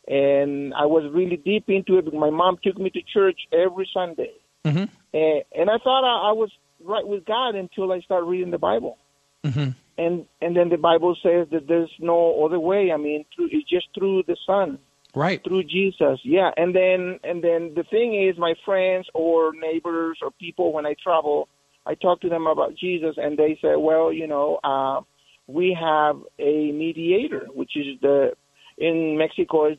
And 0.07 0.73
I 0.73 0.85
was 0.85 1.11
really 1.13 1.37
deep 1.37 1.65
into 1.67 1.97
it. 1.97 2.13
My 2.13 2.29
mom 2.29 2.57
took 2.63 2.77
me 2.77 2.89
to 2.91 3.01
church 3.13 3.39
every 3.51 3.89
Sunday. 3.93 4.31
Mm-hmm. 4.63 4.85
And, 5.13 5.43
and 5.53 5.69
I 5.69 5.77
thought 5.83 6.03
I, 6.05 6.29
I 6.29 6.31
was 6.31 6.51
right 6.83 7.05
with 7.05 7.25
God 7.25 7.55
until 7.55 7.91
I 7.91 8.01
start 8.01 8.25
reading 8.25 8.51
the 8.51 8.57
Bible. 8.57 8.97
Mm-hmm. 9.43 9.71
And 9.97 10.25
and 10.41 10.55
then 10.55 10.69
the 10.69 10.77
Bible 10.77 11.15
says 11.23 11.47
that 11.51 11.67
there's 11.67 11.91
no 11.99 12.43
other 12.43 12.59
way. 12.59 12.91
I 12.91 12.97
mean, 12.97 13.25
through, 13.35 13.49
it's 13.51 13.69
just 13.69 13.87
through 13.97 14.23
the 14.27 14.35
Son, 14.45 14.79
right? 15.13 15.41
Through 15.43 15.63
Jesus, 15.65 16.19
yeah. 16.23 16.51
And 16.57 16.75
then 16.75 17.19
and 17.23 17.43
then 17.43 17.73
the 17.75 17.83
thing 17.89 18.27
is, 18.27 18.37
my 18.37 18.55
friends 18.65 19.07
or 19.13 19.53
neighbors 19.53 20.19
or 20.21 20.31
people 20.31 20.73
when 20.73 20.85
I 20.85 20.95
travel, 21.01 21.47
I 21.85 21.95
talk 21.95 22.21
to 22.21 22.29
them 22.29 22.47
about 22.47 22.75
Jesus, 22.75 23.15
and 23.17 23.37
they 23.37 23.57
say, 23.61 23.75
well, 23.77 24.11
you 24.11 24.27
know, 24.27 24.59
uh, 24.63 25.01
we 25.47 25.77
have 25.79 26.17
a 26.39 26.71
mediator, 26.71 27.47
which 27.53 27.77
is 27.77 27.99
the 28.01 28.33
in 28.77 29.17
Mexico 29.17 29.67
is 29.71 29.77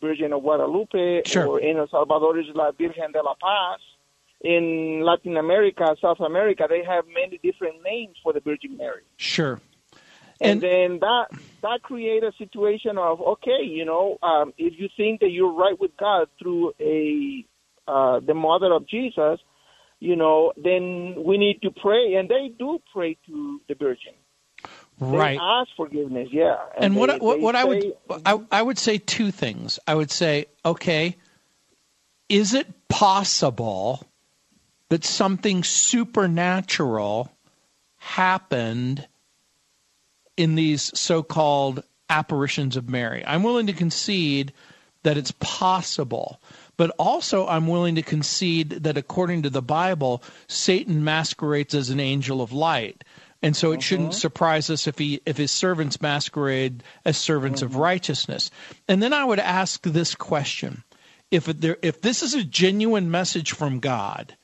Virgin 0.00 0.32
of 0.32 0.42
Guadalupe, 0.42 1.22
sure. 1.24 1.46
or 1.46 1.60
in 1.60 1.78
El 1.78 1.88
Salvador 1.88 2.38
is 2.38 2.46
La 2.54 2.70
Virgen 2.70 3.10
de 3.12 3.22
la 3.22 3.34
Paz 3.34 3.80
in 4.42 5.02
Latin 5.04 5.36
America, 5.36 5.96
South 6.00 6.20
America, 6.20 6.66
they 6.68 6.84
have 6.84 7.04
many 7.06 7.38
different 7.42 7.82
names 7.82 8.16
for 8.22 8.32
the 8.32 8.40
Virgin 8.40 8.76
Mary. 8.76 9.02
Sure. 9.16 9.60
And, 10.40 10.62
and 10.62 10.62
then 10.62 10.98
that 11.00 11.26
that 11.62 11.82
creates 11.82 12.26
a 12.26 12.32
situation 12.36 12.98
of 12.98 13.20
okay, 13.22 13.64
you 13.64 13.86
know, 13.86 14.18
um, 14.22 14.52
if 14.58 14.74
you 14.78 14.88
think 14.96 15.20
that 15.20 15.30
you're 15.30 15.52
right 15.52 15.78
with 15.78 15.92
God 15.98 16.28
through 16.38 16.72
a 16.78 17.46
uh, 17.88 18.20
the 18.20 18.34
mother 18.34 18.72
of 18.72 18.86
Jesus, 18.86 19.40
you 19.98 20.14
know, 20.14 20.52
then 20.62 21.14
we 21.24 21.38
need 21.38 21.62
to 21.62 21.70
pray, 21.70 22.14
and 22.14 22.28
they 22.28 22.52
do 22.58 22.78
pray 22.92 23.16
to 23.26 23.60
the 23.68 23.74
Virgin. 23.74 24.12
Right. 24.98 25.38
They 25.38 25.42
ask 25.42 25.68
forgiveness, 25.76 26.28
yeah. 26.32 26.56
And, 26.74 26.84
and 26.84 26.96
what 26.96 27.10
they, 27.10 27.18
what, 27.18 27.40
what 27.40 27.56
I 27.56 27.64
would 27.64 27.92
I, 28.26 28.40
I 28.50 28.62
would 28.62 28.78
say 28.78 28.98
two 28.98 29.30
things. 29.30 29.78
I 29.86 29.94
would 29.94 30.10
say, 30.10 30.46
okay, 30.64 31.16
is 32.28 32.52
it 32.52 32.66
possible 32.88 34.06
that 34.88 35.04
something 35.04 35.64
supernatural 35.64 37.30
happened 37.96 39.06
in 40.36 40.54
these 40.54 40.96
so 40.98 41.22
called 41.22 41.82
apparitions 42.08 42.76
of 42.76 42.88
Mary. 42.88 43.24
I'm 43.26 43.42
willing 43.42 43.66
to 43.66 43.72
concede 43.72 44.52
that 45.02 45.16
it's 45.16 45.32
possible, 45.40 46.40
but 46.76 46.90
also 46.98 47.46
I'm 47.46 47.66
willing 47.66 47.94
to 47.94 48.02
concede 48.02 48.70
that 48.70 48.98
according 48.98 49.42
to 49.42 49.50
the 49.50 49.62
Bible, 49.62 50.22
Satan 50.46 51.04
masquerades 51.04 51.74
as 51.74 51.90
an 51.90 52.00
angel 52.00 52.42
of 52.42 52.52
light. 52.52 53.02
And 53.42 53.56
so 53.56 53.72
it 53.72 53.82
shouldn't 53.82 54.10
mm-hmm. 54.10 54.18
surprise 54.18 54.70
us 54.70 54.86
if 54.86 54.98
he 54.98 55.20
if 55.26 55.36
his 55.36 55.52
servants 55.52 56.00
masquerade 56.00 56.82
as 57.04 57.16
servants 57.16 57.60
mm-hmm. 57.60 57.74
of 57.74 57.76
righteousness. 57.76 58.50
And 58.88 59.02
then 59.02 59.12
I 59.12 59.24
would 59.24 59.38
ask 59.38 59.82
this 59.82 60.14
question. 60.14 60.82
If 61.30 61.44
there 61.44 61.76
if 61.82 62.00
this 62.00 62.22
is 62.22 62.34
a 62.34 62.42
genuine 62.42 63.10
message 63.10 63.52
from 63.52 63.78
God, 63.78 64.36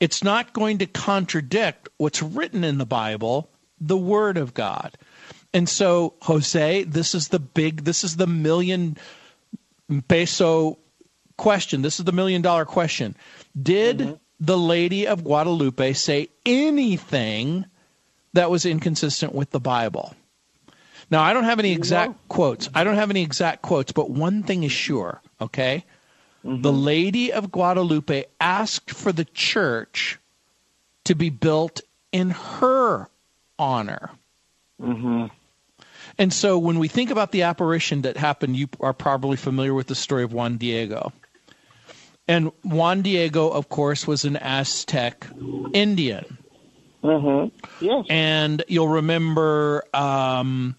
it's 0.00 0.24
not 0.24 0.52
going 0.52 0.78
to 0.78 0.86
contradict 0.86 1.88
what's 1.98 2.22
written 2.22 2.64
in 2.64 2.78
the 2.78 2.86
Bible, 2.86 3.50
the 3.78 3.96
Word 3.96 4.38
of 4.38 4.54
God. 4.54 4.96
And 5.52 5.68
so, 5.68 6.14
Jose, 6.22 6.84
this 6.84 7.14
is 7.14 7.28
the 7.28 7.38
big, 7.38 7.84
this 7.84 8.02
is 8.02 8.16
the 8.16 8.26
million 8.26 8.96
peso 10.08 10.78
question. 11.36 11.82
This 11.82 11.98
is 11.98 12.04
the 12.04 12.12
million 12.12 12.40
dollar 12.42 12.64
question. 12.64 13.14
Did 13.60 13.98
mm-hmm. 13.98 14.12
the 14.38 14.58
Lady 14.58 15.06
of 15.06 15.24
Guadalupe 15.24 15.92
say 15.92 16.28
anything 16.46 17.66
that 18.32 18.50
was 18.50 18.64
inconsistent 18.64 19.34
with 19.34 19.50
the 19.50 19.60
Bible? 19.60 20.14
Now, 21.10 21.22
I 21.22 21.32
don't 21.32 21.44
have 21.44 21.58
any 21.58 21.72
exact 21.72 22.12
no. 22.12 22.18
quotes. 22.28 22.68
I 22.72 22.84
don't 22.84 22.94
have 22.94 23.10
any 23.10 23.22
exact 23.22 23.62
quotes, 23.62 23.90
but 23.90 24.10
one 24.10 24.44
thing 24.44 24.62
is 24.62 24.70
sure, 24.70 25.20
okay? 25.40 25.84
Mm-hmm. 26.44 26.62
The 26.62 26.72
Lady 26.72 27.32
of 27.32 27.50
Guadalupe 27.50 28.24
asked 28.40 28.90
for 28.90 29.12
the 29.12 29.24
church 29.26 30.18
to 31.04 31.14
be 31.14 31.30
built 31.30 31.80
in 32.12 32.30
her 32.30 33.08
honor. 33.58 34.10
Mm-hmm. 34.80 35.26
And 36.18 36.32
so 36.32 36.58
when 36.58 36.78
we 36.78 36.88
think 36.88 37.10
about 37.10 37.32
the 37.32 37.42
apparition 37.42 38.02
that 38.02 38.16
happened, 38.16 38.56
you 38.56 38.68
are 38.80 38.92
probably 38.92 39.36
familiar 39.36 39.74
with 39.74 39.86
the 39.86 39.94
story 39.94 40.22
of 40.22 40.32
Juan 40.32 40.56
Diego. 40.56 41.12
And 42.28 42.52
Juan 42.62 43.02
Diego, 43.02 43.48
of 43.48 43.68
course, 43.68 44.06
was 44.06 44.24
an 44.24 44.36
Aztec 44.36 45.26
Indian. 45.72 46.38
Mm-hmm. 47.02 47.84
Yes. 47.84 48.06
And 48.08 48.62
you'll 48.68 48.88
remember 48.88 49.84
um, 49.94 50.76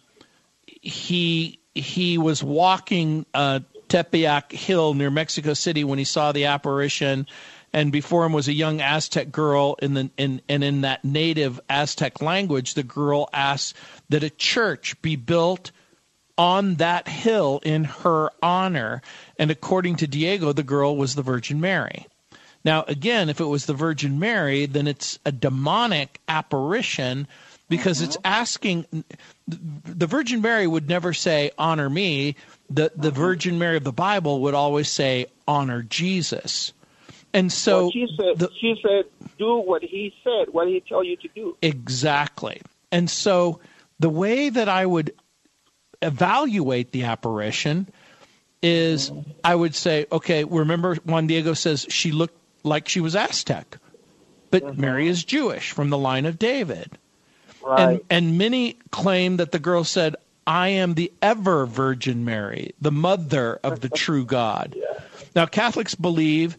he 0.81 1.59
he 1.73 2.17
was 2.17 2.43
walking 2.43 3.25
uh, 3.33 3.61
Tepeyac 3.91 4.53
Hill 4.53 4.93
near 4.93 5.09
Mexico 5.09 5.53
City 5.53 5.83
when 5.83 5.99
he 5.99 6.05
saw 6.05 6.31
the 6.31 6.45
apparition. 6.45 7.27
And 7.73 7.91
before 7.91 8.25
him 8.25 8.31
was 8.31 8.47
a 8.47 8.53
young 8.53 8.79
Aztec 8.79 9.33
girl, 9.33 9.75
in 9.81 9.93
the, 9.93 10.09
in, 10.15 10.41
and 10.47 10.63
in 10.63 10.81
that 10.81 11.03
native 11.03 11.59
Aztec 11.69 12.21
language, 12.21 12.73
the 12.73 12.83
girl 12.83 13.27
asked 13.33 13.75
that 14.07 14.23
a 14.23 14.29
church 14.29 15.01
be 15.01 15.17
built 15.17 15.71
on 16.37 16.75
that 16.75 17.09
hill 17.09 17.59
in 17.63 17.83
her 17.83 18.31
honor. 18.41 19.01
And 19.37 19.51
according 19.51 19.97
to 19.97 20.07
Diego, 20.07 20.53
the 20.53 20.63
girl 20.63 20.95
was 20.95 21.15
the 21.15 21.21
Virgin 21.21 21.59
Mary. 21.59 22.07
Now, 22.63 22.85
again, 22.87 23.27
if 23.27 23.41
it 23.41 23.45
was 23.45 23.65
the 23.65 23.73
Virgin 23.73 24.19
Mary, 24.19 24.67
then 24.67 24.87
it's 24.87 25.19
a 25.25 25.33
demonic 25.33 26.21
apparition 26.29 27.27
because 27.67 27.97
mm-hmm. 27.97 28.05
it's 28.05 28.17
asking 28.23 28.85
the 29.47 30.07
Virgin 30.07 30.41
Mary 30.41 30.67
would 30.67 30.87
never 30.87 31.13
say, 31.13 31.51
Honor 31.57 31.89
me 31.89 32.35
the 32.73 32.91
the 32.95 33.11
Virgin 33.11 33.59
Mary 33.59 33.77
of 33.77 33.83
the 33.83 33.91
Bible 33.91 34.41
would 34.41 34.53
always 34.53 34.89
say, 34.89 35.27
"Honor 35.47 35.83
Jesus." 35.83 36.73
And 37.33 37.51
so 37.51 37.83
well, 37.83 37.91
she 37.91 38.07
said, 38.17 38.39
the, 38.39 38.49
she 38.59 38.75
said, 38.81 39.05
"Do 39.37 39.57
what 39.57 39.81
he 39.83 40.13
said. 40.23 40.53
What 40.53 40.67
he 40.67 40.81
tell 40.81 41.03
you 41.03 41.15
to 41.17 41.27
do." 41.33 41.57
Exactly. 41.61 42.61
And 42.91 43.09
so 43.09 43.59
the 43.99 44.09
way 44.09 44.49
that 44.49 44.67
I 44.67 44.85
would 44.85 45.13
evaluate 46.01 46.91
the 46.91 47.03
apparition 47.03 47.87
is, 48.61 49.11
I 49.43 49.55
would 49.55 49.75
say, 49.75 50.05
okay, 50.11 50.43
remember 50.43 50.95
Juan 50.95 51.27
Diego 51.27 51.53
says 51.53 51.85
she 51.89 52.11
looked 52.11 52.37
like 52.63 52.87
she 52.87 52.99
was 52.99 53.15
Aztec, 53.15 53.77
but 54.49 54.63
mm-hmm. 54.63 54.81
Mary 54.81 55.07
is 55.07 55.23
Jewish 55.23 55.71
from 55.71 55.89
the 55.89 55.97
line 55.97 56.25
of 56.25 56.37
David. 56.37 56.97
Right. 57.63 57.79
And, 57.79 58.01
and 58.09 58.37
many 58.37 58.77
claim 58.91 59.37
that 59.37 59.51
the 59.51 59.59
girl 59.59 59.83
said, 59.83 60.15
I 60.51 60.67
am 60.67 60.95
the 60.95 61.13
ever 61.21 61.65
Virgin 61.65 62.25
Mary, 62.25 62.75
the 62.81 62.91
mother 62.91 63.61
of 63.63 63.79
the 63.79 63.87
true 63.87 64.25
God. 64.25 64.75
Now, 65.33 65.45
Catholics 65.45 65.95
believe 65.95 66.57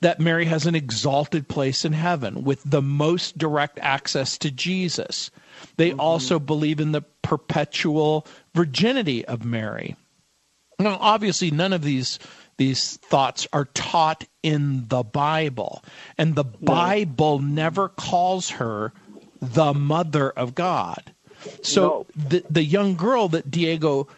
that 0.00 0.20
Mary 0.20 0.46
has 0.46 0.64
an 0.64 0.74
exalted 0.74 1.46
place 1.46 1.84
in 1.84 1.92
heaven 1.92 2.44
with 2.44 2.62
the 2.64 2.80
most 2.80 3.36
direct 3.36 3.78
access 3.80 4.38
to 4.38 4.50
Jesus. 4.50 5.30
They 5.76 5.90
mm-hmm. 5.90 6.00
also 6.00 6.38
believe 6.38 6.80
in 6.80 6.92
the 6.92 7.02
perpetual 7.20 8.26
virginity 8.54 9.22
of 9.26 9.44
Mary. 9.44 9.96
Now, 10.78 10.96
obviously, 10.98 11.50
none 11.50 11.74
of 11.74 11.82
these 11.82 12.18
these 12.56 12.96
thoughts 12.96 13.46
are 13.52 13.66
taught 13.66 14.24
in 14.42 14.88
the 14.88 15.02
Bible, 15.02 15.84
and 16.16 16.34
the 16.34 16.44
Bible 16.44 17.38
never 17.38 17.90
calls 17.90 18.48
her 18.48 18.94
the 19.42 19.74
mother 19.74 20.30
of 20.30 20.54
God. 20.54 21.13
So 21.62 22.06
no. 22.16 22.28
the 22.28 22.44
the 22.50 22.64
young 22.64 22.96
girl 22.96 23.28
that 23.28 23.50
Diego 23.50 24.08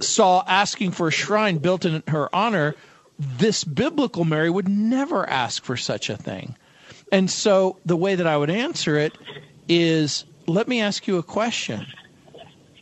saw 0.00 0.44
asking 0.46 0.92
for 0.92 1.08
a 1.08 1.12
shrine 1.12 1.58
built 1.58 1.84
in 1.84 2.02
her 2.08 2.34
honor, 2.34 2.74
this 3.18 3.64
biblical 3.64 4.24
Mary 4.24 4.50
would 4.50 4.68
never 4.68 5.28
ask 5.28 5.64
for 5.64 5.76
such 5.76 6.10
a 6.10 6.16
thing. 6.16 6.56
And 7.10 7.30
so 7.30 7.78
the 7.86 7.96
way 7.96 8.14
that 8.14 8.26
I 8.26 8.36
would 8.36 8.50
answer 8.50 8.96
it 8.96 9.16
is 9.68 10.24
let 10.46 10.68
me 10.68 10.80
ask 10.80 11.06
you 11.06 11.18
a 11.18 11.22
question. 11.22 11.86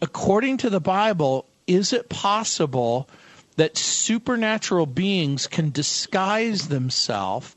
According 0.03 0.59
to 0.59 0.71
the 0.71 0.81
Bible, 0.81 1.47
is 1.67 1.93
it 1.93 2.09
possible 2.09 3.09
that 3.57 3.77
supernatural 3.77 4.87
beings 4.87 5.47
can 5.47 5.71
disguise 5.71 6.69
themselves 6.69 7.57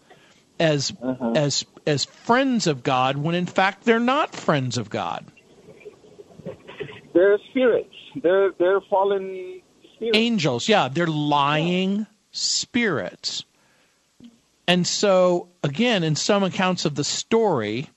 as 0.59 0.93
uh-huh. 1.01 1.33
as 1.35 1.65
as 1.85 2.05
friends 2.05 2.67
of 2.67 2.83
God 2.83 3.17
when 3.17 3.35
in 3.35 3.45
fact 3.45 3.83
they're 3.83 3.99
not 3.99 4.35
friends 4.35 4.77
of 4.77 4.89
God? 4.89 5.25
They're 7.19 7.38
spirits. 7.49 7.95
They're 8.23 8.51
they're 8.57 8.79
fallen 8.89 9.61
spirits. 9.95 10.17
Angels, 10.17 10.69
yeah, 10.69 10.88
they're 10.88 11.05
lying 11.05 11.97
yeah. 11.97 12.05
spirits. 12.31 13.43
And 14.67 14.88
so 14.88 15.49
again, 15.61 16.05
in 16.05 16.15
some 16.15 16.43
accounts 16.43 16.85
of 16.85 16.95
the 16.95 17.03
story, 17.03 17.89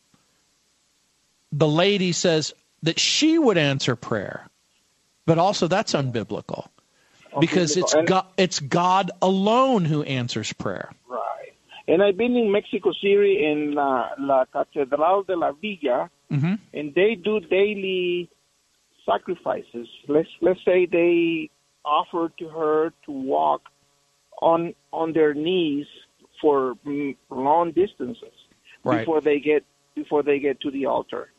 the 1.53 1.69
lady 1.69 2.11
says, 2.11 2.53
that 2.83 2.99
she 2.99 3.39
would 3.39 3.59
answer 3.59 3.95
prayer. 3.95 4.49
But 5.25 5.39
also 5.39 5.69
that's 5.69 5.93
unbiblical. 5.93 6.67
Because 7.39 7.77
it's 7.77 7.95
God, 8.05 8.27
it's 8.37 8.59
God 8.59 9.13
alone 9.23 9.85
who 9.85 10.03
answers 10.03 10.53
prayer. 10.53 10.91
Right. 11.09 11.55
And 11.87 12.03
I've 12.03 12.17
been 12.17 12.35
in 12.35 12.51
Mexico 12.51 12.91
City 12.93 13.45
in 13.45 13.73
La, 13.75 14.11
La 14.19 14.47
Catedral 14.47 15.23
de 15.23 15.37
la 15.37 15.53
Villa, 15.53 16.11
mm-hmm. 16.29 16.55
and 16.75 16.95
they 16.95 17.15
do 17.15 17.39
daily 17.39 18.29
sacrifices. 19.07 19.89
Let's 20.09 20.29
let's 20.41 20.61
say 20.65 20.87
they 20.87 21.51
offer 21.85 22.31
to 22.39 22.49
her 22.49 22.93
to 23.07 23.13
walk 23.13 23.63
on 24.41 24.75
on 24.93 25.13
their 25.13 25.35
knees 25.35 25.87
for 26.41 26.75
long 27.31 27.73
distances 27.73 28.35
right. 28.85 28.99
before 29.01 29.21
they 29.21 29.41
get 29.41 29.65
before 29.95 30.23
they 30.23 30.39
get 30.39 30.61
to 30.61 30.71
the 30.71 30.87
altar, 30.87 31.31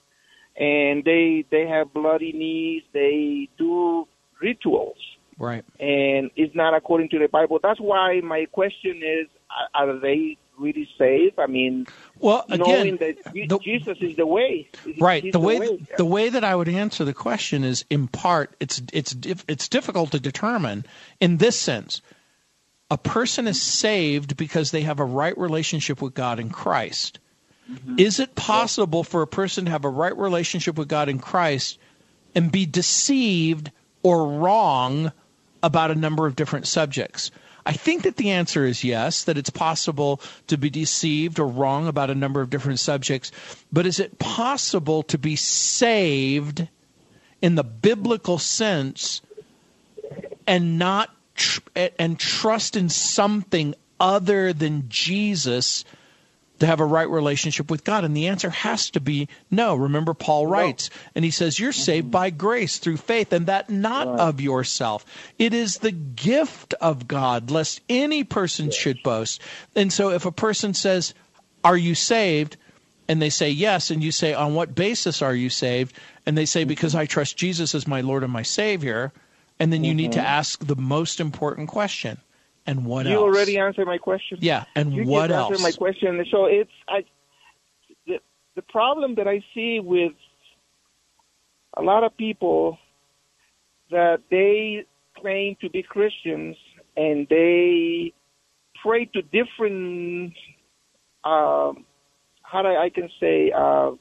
and 0.57 1.03
they 1.03 1.45
they 1.51 1.67
have 1.67 1.93
bloody 1.93 2.31
knees. 2.31 2.83
They 2.93 3.49
do 3.57 4.07
rituals, 4.41 4.97
right? 5.37 5.63
And 5.79 6.31
it's 6.35 6.55
not 6.55 6.73
according 6.75 7.09
to 7.09 7.19
the 7.19 7.27
Bible. 7.27 7.59
That's 7.61 7.79
why 7.79 8.21
my 8.21 8.45
question 8.51 9.01
is: 9.03 9.27
Are 9.73 9.99
they 9.99 10.37
really 10.63 10.89
saved? 10.97 11.37
I 11.39 11.47
mean, 11.47 11.85
well, 12.19 12.45
again, 12.49 12.97
the, 12.97 13.59
Jesus 13.61 13.97
is 14.01 14.15
the 14.15 14.25
way. 14.25 14.69
Right. 14.99 15.31
The 15.31 15.39
way, 15.39 15.59
the 15.59 15.71
way 15.71 15.87
the 15.97 16.05
way 16.05 16.29
that 16.29 16.43
I 16.43 16.55
would 16.55 16.69
answer 16.69 17.03
the 17.03 17.13
question 17.13 17.63
is, 17.63 17.85
in 17.89 18.07
part, 18.07 18.55
it's 18.59 18.81
it's 18.91 19.15
it's 19.47 19.67
difficult 19.67 20.11
to 20.11 20.19
determine 20.19 20.85
in 21.19 21.37
this 21.37 21.59
sense. 21.59 22.01
A 22.89 22.97
person 22.97 23.47
is 23.47 23.61
saved 23.61 24.37
because 24.37 24.71
they 24.71 24.81
have 24.81 24.99
a 24.99 25.05
right 25.05 25.37
relationship 25.37 26.01
with 26.01 26.13
God 26.13 26.39
in 26.39 26.49
Christ. 26.49 27.19
Mm-hmm. 27.69 27.95
Is 27.97 28.19
it 28.19 28.35
possible 28.35 29.03
for 29.03 29.21
a 29.21 29.27
person 29.27 29.65
to 29.65 29.71
have 29.71 29.85
a 29.85 29.89
right 29.89 30.15
relationship 30.17 30.77
with 30.77 30.87
God 30.87 31.09
in 31.09 31.19
Christ 31.19 31.79
and 32.35 32.51
be 32.51 32.65
deceived 32.65 33.71
or 34.03 34.39
wrong 34.39 35.11
about 35.61 35.91
a 35.91 35.95
number 35.95 36.27
of 36.27 36.35
different 36.35 36.67
subjects? 36.67 37.31
I 37.65 37.73
think 37.73 38.03
that 38.03 38.17
the 38.17 38.31
answer 38.31 38.65
is 38.65 38.83
yes, 38.83 39.23
that 39.23 39.37
it's 39.37 39.49
possible 39.49 40.21
to 40.47 40.57
be 40.57 40.69
deceived 40.69 41.39
or 41.39 41.47
wrong 41.47 41.87
about 41.87 42.09
a 42.09 42.15
number 42.15 42.41
of 42.41 42.49
different 42.49 42.79
subjects. 42.79 43.31
But 43.71 43.85
is 43.85 43.99
it 43.99 44.19
possible 44.19 45.03
to 45.03 45.17
be 45.17 45.35
saved 45.35 46.67
in 47.41 47.55
the 47.55 47.63
biblical 47.63 48.37
sense 48.37 49.21
and 50.45 50.77
not 50.77 51.09
tr- 51.35 51.61
and 51.97 52.19
trust 52.19 52.75
in 52.75 52.89
something 52.89 53.75
other 53.99 54.51
than 54.51 54.89
Jesus 54.89 55.85
to 56.63 56.67
have 56.67 56.79
a 56.79 56.85
right 56.85 57.09
relationship 57.09 57.69
with 57.69 57.83
God? 57.83 58.03
And 58.03 58.15
the 58.15 58.27
answer 58.27 58.49
has 58.49 58.89
to 58.91 59.01
be 59.01 59.27
no. 59.51 59.75
Remember, 59.75 60.13
Paul 60.13 60.47
writes, 60.47 60.89
and 61.13 61.23
he 61.23 61.31
says, 61.31 61.59
You're 61.59 61.73
saved 61.73 62.09
by 62.09 62.29
grace 62.29 62.77
through 62.77 62.97
faith, 62.97 63.33
and 63.33 63.47
that 63.47 63.69
not 63.69 64.07
right. 64.07 64.19
of 64.19 64.41
yourself. 64.41 65.05
It 65.37 65.53
is 65.53 65.77
the 65.77 65.91
gift 65.91 66.73
of 66.79 67.07
God, 67.07 67.51
lest 67.51 67.81
any 67.89 68.23
person 68.23 68.65
yes. 68.65 68.75
should 68.75 69.03
boast. 69.03 69.41
And 69.75 69.91
so 69.91 70.11
if 70.11 70.25
a 70.25 70.31
person 70.31 70.73
says, 70.73 71.13
Are 71.63 71.77
you 71.77 71.95
saved? 71.95 72.57
And 73.09 73.21
they 73.21 73.29
say 73.29 73.49
yes, 73.49 73.91
and 73.91 74.01
you 74.01 74.13
say, 74.13 74.33
On 74.33 74.53
what 74.53 74.73
basis 74.73 75.21
are 75.21 75.35
you 75.35 75.49
saved? 75.49 75.93
And 76.25 76.37
they 76.37 76.45
say, 76.45 76.61
mm-hmm. 76.61 76.69
Because 76.69 76.95
I 76.95 77.05
trust 77.05 77.37
Jesus 77.37 77.75
as 77.75 77.87
my 77.87 78.01
Lord 78.01 78.23
and 78.23 78.31
my 78.31 78.43
Savior. 78.43 79.11
And 79.59 79.71
then 79.71 79.83
you 79.83 79.91
mm-hmm. 79.91 79.97
need 79.97 80.11
to 80.13 80.19
mm-hmm. 80.19 80.27
ask 80.27 80.65
the 80.65 80.75
most 80.75 81.19
important 81.19 81.67
question 81.67 82.19
and 82.65 82.85
what 82.85 83.05
you 83.05 83.13
else? 83.13 83.19
You 83.19 83.25
already 83.25 83.57
answered 83.57 83.85
my 83.85 83.97
question. 83.97 84.37
Yeah, 84.41 84.65
and 84.75 84.93
you 84.93 85.05
what 85.05 85.31
else? 85.31 85.51
answered 85.51 85.63
my 85.63 85.71
question. 85.71 86.25
So 86.31 86.45
it's 86.45 86.71
I, 86.87 87.03
the 88.07 88.19
the 88.55 88.61
problem 88.61 89.15
that 89.15 89.27
I 89.27 89.43
see 89.53 89.79
with 89.79 90.13
a 91.75 91.81
lot 91.81 92.03
of 92.03 92.15
people 92.17 92.77
that 93.91 94.21
they 94.29 94.85
claim 95.17 95.55
to 95.61 95.69
be 95.69 95.83
Christians 95.83 96.55
and 96.95 97.27
they 97.29 98.13
pray 98.81 99.05
to 99.05 99.21
different 99.21 100.33
um, 101.23 101.85
how 102.41 102.61
do 102.61 102.67
I, 102.67 102.85
I 102.85 102.89
can 102.89 103.09
say 103.19 103.51
uh, 103.51 103.91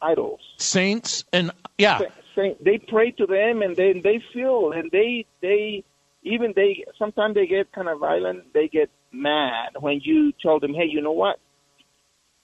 idols, 0.00 0.40
saints, 0.58 1.24
and 1.32 1.50
yeah, 1.78 2.00
Saint, 2.36 2.62
they 2.62 2.78
pray 2.78 3.10
to 3.12 3.26
them 3.26 3.62
and 3.62 3.76
then 3.76 4.02
they 4.02 4.22
feel 4.32 4.72
and 4.72 4.90
they 4.90 5.26
they 5.40 5.84
even 6.22 6.52
they 6.54 6.84
sometimes 6.98 7.34
they 7.34 7.46
get 7.46 7.72
kind 7.72 7.88
of 7.88 7.98
violent. 7.98 8.52
They 8.52 8.68
get 8.68 8.90
mad 9.12 9.70
when 9.80 10.00
you 10.02 10.32
tell 10.42 10.60
them, 10.60 10.74
"Hey, 10.74 10.86
you 10.86 11.00
know 11.00 11.12
what? 11.12 11.38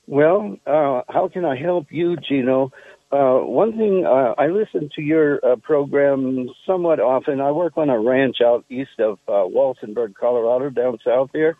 Well, 0.08 0.58
uh, 0.66 1.02
how 1.08 1.30
can 1.32 1.46
I 1.46 1.56
help 1.56 1.88
you, 1.89 2.18
Gino? 2.18 2.72
Uh, 3.12 3.39
one 3.39 3.78
thing, 3.78 4.06
uh, 4.06 4.34
I 4.38 4.48
listen 4.48 4.89
to 4.96 5.02
your 5.02 5.39
uh, 5.46 5.56
program 5.58 6.50
somewhat 6.66 7.00
often. 7.00 7.39
I 7.39 7.52
work 7.52 7.74
on 7.78 7.89
a 7.89 8.00
ranch 8.00 8.38
out 8.44 8.66
east 8.70 9.00
of 9.00 9.20
uh, 9.28 9.46
Walsenburg, 9.48 10.16
Colorado, 10.16 10.70
down 10.72 10.98
south 11.06 11.30
here. 11.32 11.56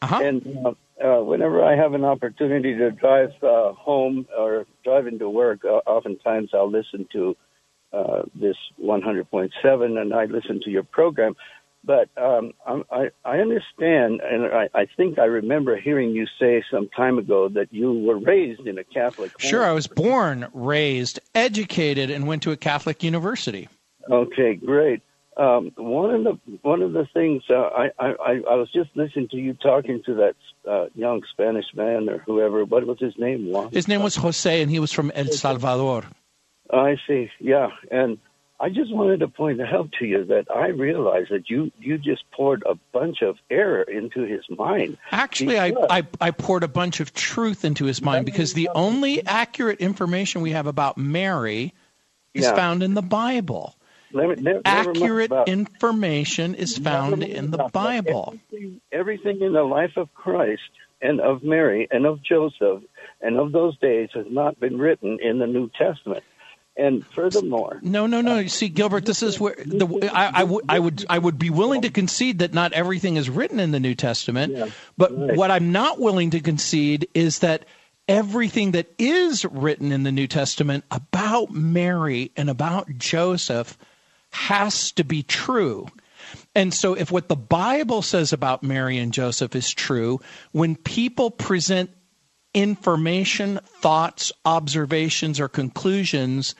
Uh-huh. 0.00 0.20
And 0.22 0.58
uh, 0.64 0.72
uh, 1.04 1.22
whenever 1.22 1.62
I 1.62 1.76
have 1.76 1.92
an 1.92 2.04
opportunity 2.04 2.74
to 2.74 2.90
drive 2.90 3.32
uh, 3.42 3.72
home 3.72 4.26
or 4.36 4.66
drive 4.82 5.06
into 5.06 5.28
work, 5.28 5.64
uh, 5.64 5.80
oftentimes 5.86 6.50
I'll 6.54 6.70
listen 6.70 7.06
to 7.12 7.36
uh, 7.92 8.22
this 8.34 8.56
100.7 8.82 10.00
and 10.00 10.14
I 10.14 10.24
listen 10.24 10.60
to 10.64 10.70
your 10.70 10.82
program. 10.82 11.36
But 11.86 12.08
um, 12.16 12.52
I, 12.90 13.10
I 13.24 13.38
understand, 13.38 14.20
and 14.22 14.46
I, 14.46 14.68
I 14.74 14.86
think 14.96 15.18
I 15.18 15.24
remember 15.24 15.76
hearing 15.76 16.10
you 16.10 16.26
say 16.40 16.64
some 16.70 16.88
time 16.88 17.18
ago 17.18 17.48
that 17.50 17.72
you 17.72 17.92
were 17.92 18.18
raised 18.18 18.66
in 18.66 18.78
a 18.78 18.84
Catholic 18.84 19.32
home. 19.32 19.50
Sure, 19.50 19.64
I 19.64 19.72
was 19.72 19.86
born, 19.86 20.46
raised, 20.54 21.20
educated, 21.34 22.10
and 22.10 22.26
went 22.26 22.42
to 22.44 22.52
a 22.52 22.56
Catholic 22.56 23.02
university. 23.02 23.68
Okay, 24.10 24.54
great. 24.54 25.02
Um, 25.36 25.72
one 25.76 26.14
of 26.14 26.24
the 26.24 26.58
one 26.62 26.80
of 26.80 26.92
the 26.92 27.06
things 27.12 27.42
uh, 27.50 27.54
I, 27.54 27.90
I 27.98 28.14
I 28.48 28.54
was 28.54 28.70
just 28.72 28.90
listening 28.94 29.28
to 29.30 29.36
you 29.36 29.54
talking 29.54 30.00
to 30.06 30.14
that 30.14 30.36
uh, 30.70 30.86
young 30.94 31.22
Spanish 31.32 31.66
man 31.74 32.08
or 32.08 32.18
whoever. 32.18 32.64
What 32.64 32.86
was 32.86 32.98
his 33.00 33.14
name? 33.18 33.50
Juan? 33.50 33.70
His 33.72 33.88
name 33.88 34.02
was 34.02 34.14
Jose, 34.14 34.62
and 34.62 34.70
he 34.70 34.78
was 34.78 34.92
from 34.92 35.10
El 35.10 35.26
Salvador. 35.26 36.04
I 36.70 36.96
see. 37.08 37.30
Yeah, 37.40 37.70
and 37.90 38.18
I 38.64 38.70
just 38.70 38.90
wanted 38.94 39.20
to 39.20 39.28
point 39.28 39.60
out 39.60 39.90
to 39.98 40.06
you 40.06 40.24
that 40.24 40.46
I 40.50 40.68
realize 40.68 41.26
that 41.30 41.50
you 41.50 41.70
you 41.78 41.98
just 41.98 42.24
poured 42.30 42.62
a 42.64 42.74
bunch 42.92 43.20
of 43.20 43.36
error 43.50 43.82
into 43.82 44.22
his 44.22 44.40
mind. 44.48 44.96
Actually, 45.10 45.58
I, 45.58 45.72
I, 45.90 46.06
I 46.18 46.30
poured 46.30 46.62
a 46.62 46.68
bunch 46.68 47.00
of 47.00 47.12
truth 47.12 47.64
into 47.66 47.84
his 47.84 48.00
mind 48.00 48.24
because 48.24 48.54
the 48.54 48.70
only 48.74 49.24
accurate 49.26 49.80
information 49.80 50.40
we 50.40 50.52
have 50.52 50.66
about 50.66 50.96
Mary 50.96 51.74
is 52.32 52.44
Yeah. 52.44 52.54
found 52.54 52.82
in 52.82 52.94
the 52.94 53.02
Bible. 53.02 53.74
Never- 54.14 54.36
never- 54.36 54.60
never 54.60 54.62
Accurate 54.64 55.30
about- 55.30 55.48
information 55.48 56.54
is 56.54 56.78
found 56.78 57.22
in 57.22 57.50
the. 57.50 57.68
Bible. 57.72 58.34
Everything, 58.52 58.80
everything 58.92 59.40
in 59.42 59.52
the 59.52 59.64
life 59.64 59.96
of 59.96 60.12
Christ 60.14 60.62
and 61.02 61.20
of 61.20 61.42
Mary 61.42 61.86
and 61.90 62.06
of 62.06 62.22
Joseph 62.22 62.82
and 63.20 63.36
of 63.38 63.52
those 63.52 63.76
days 63.78 64.08
has 64.14 64.26
not 64.30 64.58
been 64.58 64.78
written 64.78 65.18
in 65.20 65.38
the 65.38 65.46
New 65.46 65.68
Testament. 65.76 66.22
And 66.76 67.06
furthermore, 67.14 67.78
No, 67.82 68.06
no, 68.06 68.20
no. 68.20 68.38
You 68.38 68.48
see, 68.48 68.68
Gilbert, 68.68 69.06
this 69.06 69.22
is 69.22 69.38
where 69.38 69.54
the 69.54 70.10
I, 70.12 70.40
I 70.40 70.44
would 70.44 70.64
I 70.68 70.78
would 70.78 71.06
I 71.08 71.18
would 71.18 71.38
be 71.38 71.50
willing 71.50 71.82
to 71.82 71.90
concede 71.90 72.40
that 72.40 72.52
not 72.52 72.72
everything 72.72 73.16
is 73.16 73.30
written 73.30 73.60
in 73.60 73.70
the 73.70 73.78
New 73.78 73.94
Testament, 73.94 74.52
Yeah, 74.52 74.66
but 74.98 75.16
right. 75.16 75.36
what 75.36 75.52
I'm 75.52 75.70
not 75.70 76.00
willing 76.00 76.30
to 76.30 76.40
concede 76.40 77.06
is 77.14 77.38
that 77.40 77.64
everything 78.08 78.72
that 78.72 78.92
is 78.98 79.44
written 79.44 79.92
in 79.92 80.02
the 80.02 80.12
New 80.12 80.26
Testament 80.26 80.84
about 80.90 81.52
Mary 81.52 82.32
and 82.36 82.50
about 82.50 82.88
Joseph 82.98 83.78
has 84.30 84.90
to 84.92 85.04
be 85.04 85.22
true. 85.22 85.86
And 86.54 86.74
so, 86.74 86.94
if 86.94 87.12
what 87.12 87.28
the 87.28 87.36
Bible 87.36 88.02
says 88.02 88.32
about 88.32 88.62
Mary 88.62 88.98
and 88.98 89.12
Joseph 89.12 89.54
is 89.54 89.70
true, 89.70 90.20
when 90.52 90.74
people 90.74 91.30
present 91.30 91.90
information, 92.54 93.58
thoughts, 93.66 94.32
observations, 94.44 95.40
or 95.40 95.48
conclusions 95.48 96.54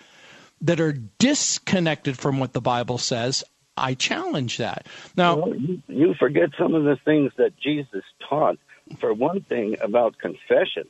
that 0.61 0.81
are 0.81 0.93
disconnected 0.93 2.19
from 2.19 2.39
what 2.39 2.53
the 2.53 2.61
Bible 2.61 2.99
says, 2.99 3.45
I 3.77 3.95
challenge 3.95 4.59
that. 4.59 4.87
Now, 5.17 5.37
Well, 5.37 5.55
you, 5.55 5.83
you 5.89 6.15
forget 6.19 6.51
some 6.59 6.75
of 6.75 6.85
the 6.85 6.97
things 7.05 7.33
that 7.39 7.57
Jesus 7.59 8.05
taught. 8.29 8.59
For 9.01 9.15
one 9.15 9.41
thing, 9.41 9.77
about 9.81 10.19
confession, 10.19 10.85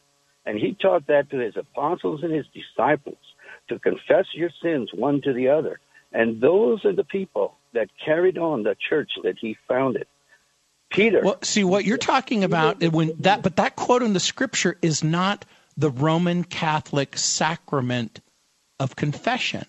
and 0.44 0.58
he 0.58 0.74
taught 0.74 1.06
that 1.06 1.30
to 1.30 1.38
his 1.38 1.56
apostles 1.56 2.24
and 2.24 2.32
his 2.32 2.46
disciples 2.52 3.18
to 3.68 3.78
confess 3.78 4.26
your 4.34 4.50
sins 4.62 4.90
one 4.92 5.22
to 5.22 5.32
the 5.32 5.48
other. 5.48 5.78
And 6.12 6.40
those 6.40 6.84
are 6.84 6.92
the 6.92 7.04
people 7.04 7.54
that 7.72 7.88
carried 8.04 8.36
on 8.36 8.62
the 8.62 8.76
church 8.88 9.12
that 9.22 9.36
he 9.40 9.56
founded. 9.68 10.06
Peter. 10.94 11.20
well, 11.22 11.38
see 11.42 11.64
what 11.64 11.84
you're 11.84 11.98
talking 11.98 12.44
about 12.44 12.82
when 12.82 13.12
that, 13.20 13.42
but 13.42 13.56
that 13.56 13.76
quote 13.76 14.02
in 14.02 14.12
the 14.12 14.20
scripture 14.20 14.76
is 14.82 15.04
not 15.04 15.44
the 15.76 15.90
Roman 15.90 16.44
Catholic 16.44 17.16
sacrament 17.18 18.20
of 18.78 18.96
confession. 18.96 19.64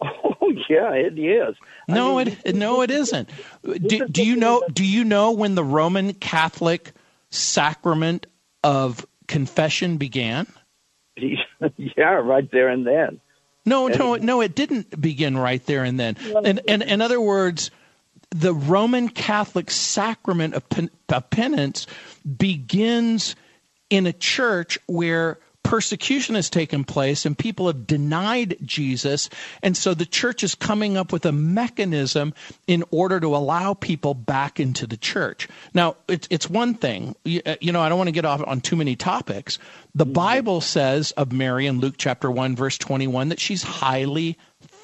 Oh 0.44 0.50
yeah, 0.68 0.92
it 0.92 1.16
is. 1.16 1.54
I 1.88 1.94
No, 1.94 2.16
mean, 2.16 2.36
it 2.44 2.56
no, 2.56 2.82
it 2.82 2.90
isn't. 2.90 3.30
Do, 3.62 4.08
do 4.08 4.24
you 4.26 4.34
know? 4.34 4.64
Do 4.72 4.84
you 4.84 5.04
know 5.04 5.30
when 5.30 5.54
the 5.54 5.62
Roman 5.62 6.14
Catholic 6.14 6.92
sacrament 7.30 8.26
of 8.64 9.06
confession 9.28 9.98
began? 9.98 10.48
yeah, 11.16 12.04
right 12.14 12.50
there 12.50 12.68
and 12.68 12.84
then. 12.84 13.20
No, 13.64 13.86
no, 13.86 14.16
no. 14.16 14.40
It 14.40 14.56
didn't 14.56 15.00
begin 15.00 15.38
right 15.38 15.64
there 15.64 15.84
and 15.84 15.98
then. 15.98 16.16
And, 16.44 16.60
and 16.66 16.82
in 16.82 17.00
other 17.00 17.20
words, 17.20 17.70
the 18.32 18.54
Roman 18.54 19.08
Catholic 19.08 19.70
sacrament 19.70 20.54
of, 20.54 20.68
pen, 20.68 20.90
of 21.08 21.30
penance 21.30 21.86
begins 22.36 23.36
in 23.90 24.06
a 24.06 24.12
church 24.12 24.78
where 24.86 25.38
persecution 25.62 26.34
has 26.34 26.50
taken 26.50 26.82
place 26.82 27.24
and 27.24 27.38
people 27.38 27.66
have 27.66 27.86
denied 27.86 28.56
Jesus. 28.64 29.28
And 29.62 29.76
so 29.76 29.94
the 29.94 30.06
church 30.06 30.42
is 30.42 30.54
coming 30.54 30.96
up 30.96 31.12
with 31.12 31.24
a 31.24 31.32
mechanism 31.32 32.34
in 32.66 32.84
order 32.90 33.20
to 33.20 33.36
allow 33.36 33.74
people 33.74 34.14
back 34.14 34.58
into 34.58 34.86
the 34.86 34.96
church. 34.96 35.46
Now, 35.72 35.96
it's, 36.08 36.26
it's 36.30 36.50
one 36.50 36.74
thing, 36.74 37.14
you, 37.24 37.42
uh, 37.46 37.56
you 37.60 37.70
know, 37.70 37.80
I 37.80 37.88
don't 37.88 37.98
want 37.98 38.08
to 38.08 38.12
get 38.12 38.24
off 38.24 38.42
on 38.46 38.60
too 38.60 38.76
many 38.76 38.96
topics. 38.96 39.58
The 39.94 40.06
Bible 40.06 40.60
says 40.60 41.12
of 41.12 41.32
Mary 41.32 41.66
in 41.66 41.80
Luke 41.80 41.94
chapter 41.98 42.30
1, 42.30 42.56
verse 42.56 42.78
21, 42.78 43.28
that 43.28 43.40
she's 43.40 43.62
highly 43.62 44.38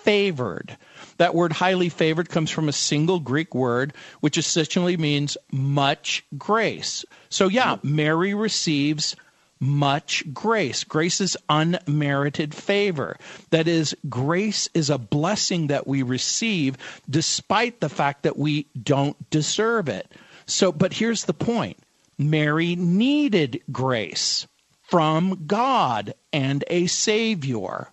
favored. 0.09 0.75
That 1.19 1.35
word 1.35 1.53
highly 1.53 1.91
favored 1.91 2.31
comes 2.31 2.51
from 2.51 2.67
a 2.67 2.73
single 2.73 3.21
Greek 3.21 3.55
word, 3.55 3.93
which 4.21 4.39
essentially 4.39 4.97
means 4.97 5.37
much 5.53 6.25
grace. 6.39 7.05
So, 7.29 7.49
yeah, 7.49 7.77
Mary 7.83 8.33
receives 8.33 9.15
much 9.61 10.25
grace. 10.33 10.83
Grace 10.83 11.21
is 11.21 11.37
unmerited 11.51 12.55
favor. 12.55 13.19
That 13.51 13.69
is, 13.69 13.95
grace 14.09 14.67
is 14.73 14.89
a 14.89 14.97
blessing 14.97 15.67
that 15.67 15.87
we 15.87 16.03
receive 16.03 16.79
despite 17.11 17.81
the 17.81 17.91
fact 17.91 18.23
that 18.23 18.39
we 18.39 18.65
don't 18.83 19.29
deserve 19.29 19.91
it. 19.91 20.11
So, 20.47 20.73
but 20.73 20.95
here's 20.95 21.27
the 21.27 21.35
point 21.35 21.77
Mary 22.17 22.77
needed 22.77 23.61
grace 23.71 24.47
from 24.85 25.43
God 25.47 26.15
and 26.33 26.65
a 26.69 26.87
Savior. 26.87 27.89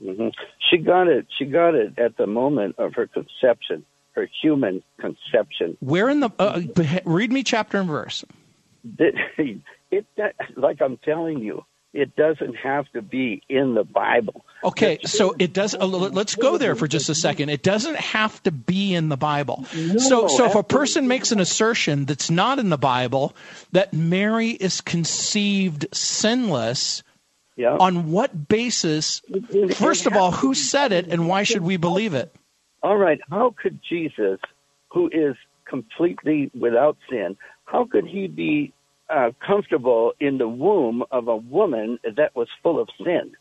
hmm 0.00 0.28
She 0.70 0.78
got 0.78 1.08
it. 1.08 1.26
She 1.38 1.44
got 1.44 1.74
it 1.74 1.98
at 1.98 2.16
the 2.16 2.26
moment 2.26 2.76
of 2.78 2.94
her 2.94 3.06
conception, 3.06 3.84
her 4.12 4.28
human 4.42 4.82
conception. 5.00 5.76
Where 5.80 6.08
in 6.08 6.20
the 6.20 6.30
uh, 6.38 6.62
read 7.04 7.32
me 7.32 7.42
chapter 7.42 7.78
and 7.78 7.88
verse? 7.88 8.24
It, 9.90 10.04
it, 10.18 10.34
like 10.54 10.82
I'm 10.82 10.98
telling 10.98 11.38
you, 11.38 11.64
it 11.94 12.14
doesn't 12.14 12.54
have 12.56 12.86
to 12.92 13.00
be 13.00 13.42
in 13.48 13.74
the 13.74 13.84
Bible. 13.84 14.44
Okay, 14.62 14.98
so 15.04 15.34
it 15.38 15.54
does. 15.54 15.74
Uh, 15.74 15.86
let's 15.86 16.34
go 16.34 16.58
there 16.58 16.74
for 16.74 16.86
just 16.86 17.08
a 17.08 17.14
second. 17.14 17.48
It 17.48 17.62
doesn't 17.62 17.96
have 17.96 18.42
to 18.42 18.50
be 18.50 18.94
in 18.94 19.08
the 19.08 19.16
Bible. 19.16 19.64
so, 19.96 20.28
so 20.28 20.44
if 20.44 20.54
a 20.54 20.62
person 20.62 21.08
makes 21.08 21.32
an 21.32 21.40
assertion 21.40 22.04
that's 22.04 22.30
not 22.30 22.58
in 22.58 22.68
the 22.68 22.76
Bible, 22.78 23.34
that 23.72 23.94
Mary 23.94 24.50
is 24.50 24.82
conceived 24.82 25.86
sinless, 25.92 27.02
Yeah. 27.58 27.76
on 27.80 28.12
what 28.12 28.46
basis? 28.46 29.20
First 29.74 30.06
of 30.06 30.14
all, 30.14 30.30
who 30.30 30.54
said 30.54 30.92
it, 30.92 31.08
and 31.08 31.26
why 31.28 31.42
should 31.42 31.62
we 31.62 31.76
believe 31.76 32.14
it? 32.14 32.32
All 32.84 32.96
right. 32.96 33.18
How 33.30 33.52
could 33.60 33.80
Jesus, 33.86 34.38
who 34.92 35.08
is 35.08 35.34
completely 35.68 36.52
without 36.58 36.96
sin, 37.10 37.36
how 37.64 37.84
could 37.84 38.06
he 38.06 38.28
be 38.28 38.72
uh, 39.10 39.32
comfortable 39.44 40.12
in 40.20 40.38
the 40.38 40.46
womb 40.48 41.02
of 41.10 41.26
a 41.26 41.36
woman 41.36 41.98
that 42.16 42.36
was 42.36 42.46
full 42.62 42.80
of 42.80 42.88
sin? 43.04 43.32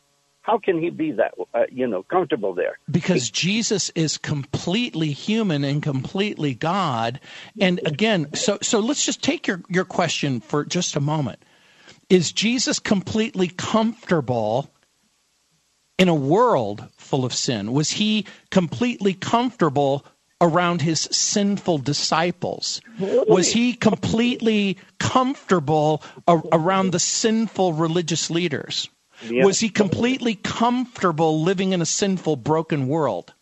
How 0.42 0.58
can 0.58 0.82
he 0.82 0.90
be 0.90 1.12
that, 1.12 1.34
uh, 1.54 1.64
you 1.72 1.86
know, 1.86 2.02
comfortable 2.02 2.56
there? 2.56 2.80
because 2.90 3.30
Jesus 3.30 3.92
is 3.96 4.18
completely 4.18 5.12
human 5.12 5.64
and 5.64 5.84
completely 5.84 6.56
God. 6.56 7.20
And 7.60 7.82
again, 7.86 8.34
so 8.34 8.58
so 8.62 8.80
let's 8.80 9.06
just 9.06 9.22
take 9.22 9.46
your 9.46 9.62
your 9.70 9.86
question 9.86 10.40
for 10.40 10.66
just 10.66 10.96
a 10.96 11.02
moment. 11.02 11.40
Is 12.10 12.32
Jesus 12.32 12.80
completely 12.80 13.48
comfortable 13.50 14.72
in 15.98 16.08
a 16.08 16.16
world 16.16 16.88
full 16.96 17.26
of 17.26 17.34
sin? 17.34 17.74
Was 17.74 17.92
he 17.92 18.26
completely 18.50 19.14
comfortable 19.14 20.06
around 20.40 20.82
his 20.82 21.02
sinful 21.02 21.80
disciples? 21.80 22.80
Was 23.00 23.52
he 23.52 23.74
completely 23.74 24.78
comfortable 25.00 26.02
a- 26.28 26.42
around 26.52 26.92
the 26.92 27.00
sinful 27.00 27.74
religious 27.74 28.30
leaders? 28.30 28.90
Yeah. 29.28 29.46
Was 29.46 29.60
he 29.60 29.70
completely 29.70 30.36
comfortable 30.36 31.42
living 31.42 31.74
in 31.74 31.82
a 31.82 31.86
sinful, 31.88 32.36
broken 32.38 32.88
world? 32.88 33.34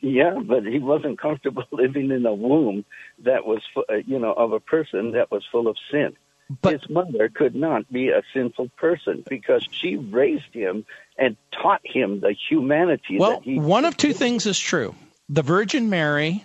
Yeah, 0.00 0.38
but 0.44 0.64
he 0.64 0.78
wasn't 0.78 1.18
comfortable 1.18 1.64
living 1.72 2.10
in 2.10 2.24
a 2.26 2.34
womb 2.34 2.84
that 3.24 3.46
was, 3.46 3.62
uh, 3.76 3.94
you 4.06 4.18
know, 4.18 4.32
of 4.32 4.52
a 4.52 4.60
person 4.60 5.12
that 5.12 5.30
was 5.30 5.42
full 5.50 5.68
of 5.68 5.76
sin. 5.90 6.14
But- 6.60 6.80
His 6.80 6.90
mother 6.90 7.28
could 7.28 7.54
not 7.54 7.90
be 7.90 8.08
a 8.08 8.22
sinful 8.34 8.70
person 8.76 9.24
because 9.28 9.66
she 9.70 9.96
raised 9.96 10.52
him 10.52 10.84
and 11.16 11.36
taught 11.52 11.80
him 11.84 12.20
the 12.20 12.34
humanity 12.48 13.18
Well, 13.18 13.40
that 13.40 13.42
he. 13.44 13.58
one 13.58 13.84
of 13.84 13.96
two 13.96 14.12
things 14.12 14.46
is 14.46 14.58
true. 14.58 14.94
The 15.28 15.42
Virgin 15.42 15.88
Mary 15.88 16.44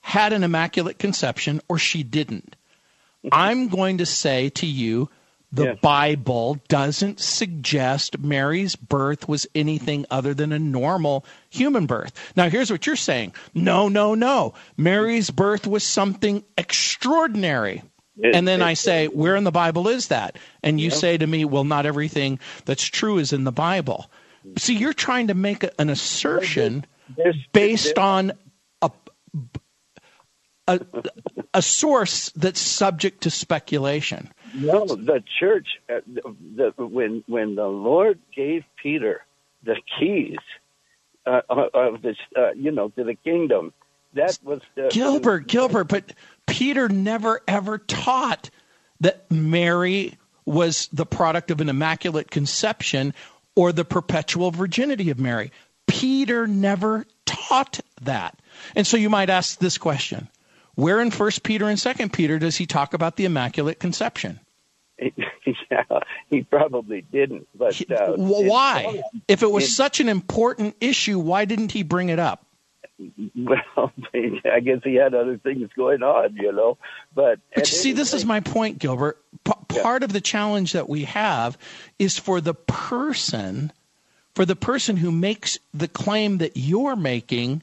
had 0.00 0.32
an 0.32 0.42
immaculate 0.44 0.98
conception 0.98 1.60
or 1.68 1.78
she 1.78 2.02
didn't. 2.02 2.56
Mm-hmm. 3.24 3.28
I'm 3.32 3.68
going 3.68 3.98
to 3.98 4.06
say 4.06 4.48
to 4.50 4.66
you 4.66 5.10
the 5.52 5.64
Yeah. 5.64 5.74
Bible 5.74 6.58
doesn't 6.68 7.20
suggest 7.20 8.18
Mary's 8.18 8.76
birth 8.76 9.28
was 9.28 9.46
anything 9.54 10.06
other 10.10 10.32
than 10.32 10.52
a 10.52 10.58
normal 10.58 11.24
human 11.50 11.86
birth. 11.86 12.32
Now, 12.36 12.48
here's 12.48 12.70
what 12.70 12.86
you're 12.86 12.96
saying 12.96 13.34
no, 13.52 13.88
no, 13.88 14.14
no. 14.14 14.54
Mary's 14.76 15.30
birth 15.30 15.66
was 15.66 15.84
something 15.84 16.44
extraordinary. 16.56 17.82
It- 18.22 18.34
and 18.34 18.46
then 18.46 18.60
it- 18.60 18.64
I 18.64 18.74
say, 18.74 19.06
where 19.06 19.36
in 19.36 19.44
the 19.44 19.50
Bible 19.50 19.88
is 19.88 20.08
that? 20.08 20.36
And 20.62 20.80
you 20.80 20.90
say 20.90 21.16
to 21.16 21.26
me, 21.26 21.44
well, 21.44 21.64
not 21.64 21.86
everything 21.86 22.38
that's 22.64 22.84
true 22.84 23.18
is 23.18 23.32
in 23.32 23.44
the 23.44 23.52
Bible. 23.52 24.10
See, 24.56 24.74
you're 24.76 24.92
trying 24.94 25.28
to 25.28 25.34
make 25.34 25.64
an 25.78 25.90
assertion 25.90 26.86
based 27.52 27.98
on 27.98 28.32
a, 28.80 28.90
a, 30.66 30.80
a 31.54 31.62
source 31.62 32.30
that's 32.30 32.60
subject 32.60 33.22
to 33.22 33.30
speculation. 33.30 34.30
No, 34.54 34.84
the 34.86 35.22
church, 35.38 35.68
uh, 35.88 36.00
the, 36.06 36.72
the, 36.76 36.86
when 36.86 37.22
when 37.26 37.54
the 37.54 37.68
Lord 37.68 38.18
gave 38.34 38.64
Peter 38.82 39.24
the 39.62 39.76
keys 39.98 40.38
uh, 41.26 41.42
of 41.48 42.02
this, 42.02 42.16
uh, 42.36 42.52
you 42.52 42.72
know, 42.72 42.88
to 42.90 43.04
the 43.04 43.14
kingdom, 43.14 43.72
that 44.14 44.38
was 44.42 44.60
the, 44.74 44.88
Gilbert. 44.90 45.46
Gilbert, 45.46 45.84
but 45.84 46.12
Peter 46.46 46.88
never 46.88 47.40
ever 47.46 47.78
taught 47.78 48.50
that 49.00 49.30
Mary 49.30 50.14
was 50.44 50.88
the 50.92 51.06
product 51.06 51.50
of 51.50 51.60
an 51.60 51.68
immaculate 51.68 52.30
conception 52.30 53.14
or 53.54 53.72
the 53.72 53.84
perpetual 53.84 54.50
virginity 54.50 55.10
of 55.10 55.18
Mary. 55.18 55.52
Peter 55.86 56.46
never 56.46 57.06
taught 57.24 57.80
that. 58.02 58.38
And 58.74 58.86
so 58.86 58.96
you 58.96 59.10
might 59.10 59.30
ask 59.30 59.58
this 59.58 59.78
question. 59.78 60.28
Where 60.74 61.00
in 61.00 61.10
First 61.10 61.42
Peter 61.42 61.68
and 61.68 61.78
Second 61.78 62.12
Peter 62.12 62.38
does 62.38 62.56
he 62.56 62.66
talk 62.66 62.94
about 62.94 63.16
the 63.16 63.24
immaculate 63.24 63.80
conception? 63.80 64.40
yeah, 65.70 65.84
he 66.28 66.42
probably 66.42 67.02
didn't. 67.02 67.48
But 67.54 67.80
uh, 67.90 68.12
why? 68.16 69.02
if 69.28 69.42
it 69.42 69.50
was 69.50 69.74
such 69.74 70.00
an 70.00 70.08
important 70.08 70.76
issue, 70.80 71.18
why 71.18 71.44
didn't 71.44 71.72
he 71.72 71.82
bring 71.82 72.08
it 72.08 72.18
up? 72.18 72.44
Well, 73.34 73.92
I 74.44 74.60
guess 74.60 74.80
he 74.84 74.94
had 74.94 75.14
other 75.14 75.38
things 75.38 75.70
going 75.74 76.02
on, 76.02 76.36
you 76.36 76.52
know. 76.52 76.76
But, 77.14 77.38
but 77.54 77.70
you 77.70 77.76
see, 77.76 77.92
this 77.92 78.12
is 78.12 78.24
my 78.24 78.40
point, 78.40 78.78
Gilbert. 78.78 79.18
P- 79.44 79.52
yeah. 79.72 79.82
Part 79.82 80.02
of 80.02 80.12
the 80.12 80.20
challenge 80.20 80.72
that 80.72 80.88
we 80.88 81.04
have 81.04 81.56
is 81.98 82.18
for 82.18 82.40
the 82.40 82.54
person, 82.54 83.72
for 84.34 84.44
the 84.44 84.56
person 84.56 84.96
who 84.96 85.10
makes 85.10 85.58
the 85.72 85.88
claim 85.88 86.38
that 86.38 86.56
you're 86.56 86.96
making. 86.96 87.62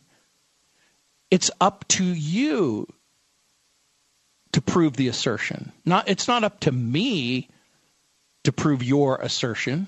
It's 1.29 1.51
up 1.61 1.87
to 1.89 2.03
you 2.03 2.87
to 4.53 4.61
prove 4.61 4.93
the 4.93 5.07
assertion. 5.07 5.71
Not 5.85 6.07
it's 6.07 6.27
not 6.27 6.43
up 6.43 6.59
to 6.61 6.71
me 6.71 7.49
to 8.43 8.51
prove 8.51 8.81
your 8.81 9.17
assertion. 9.17 9.87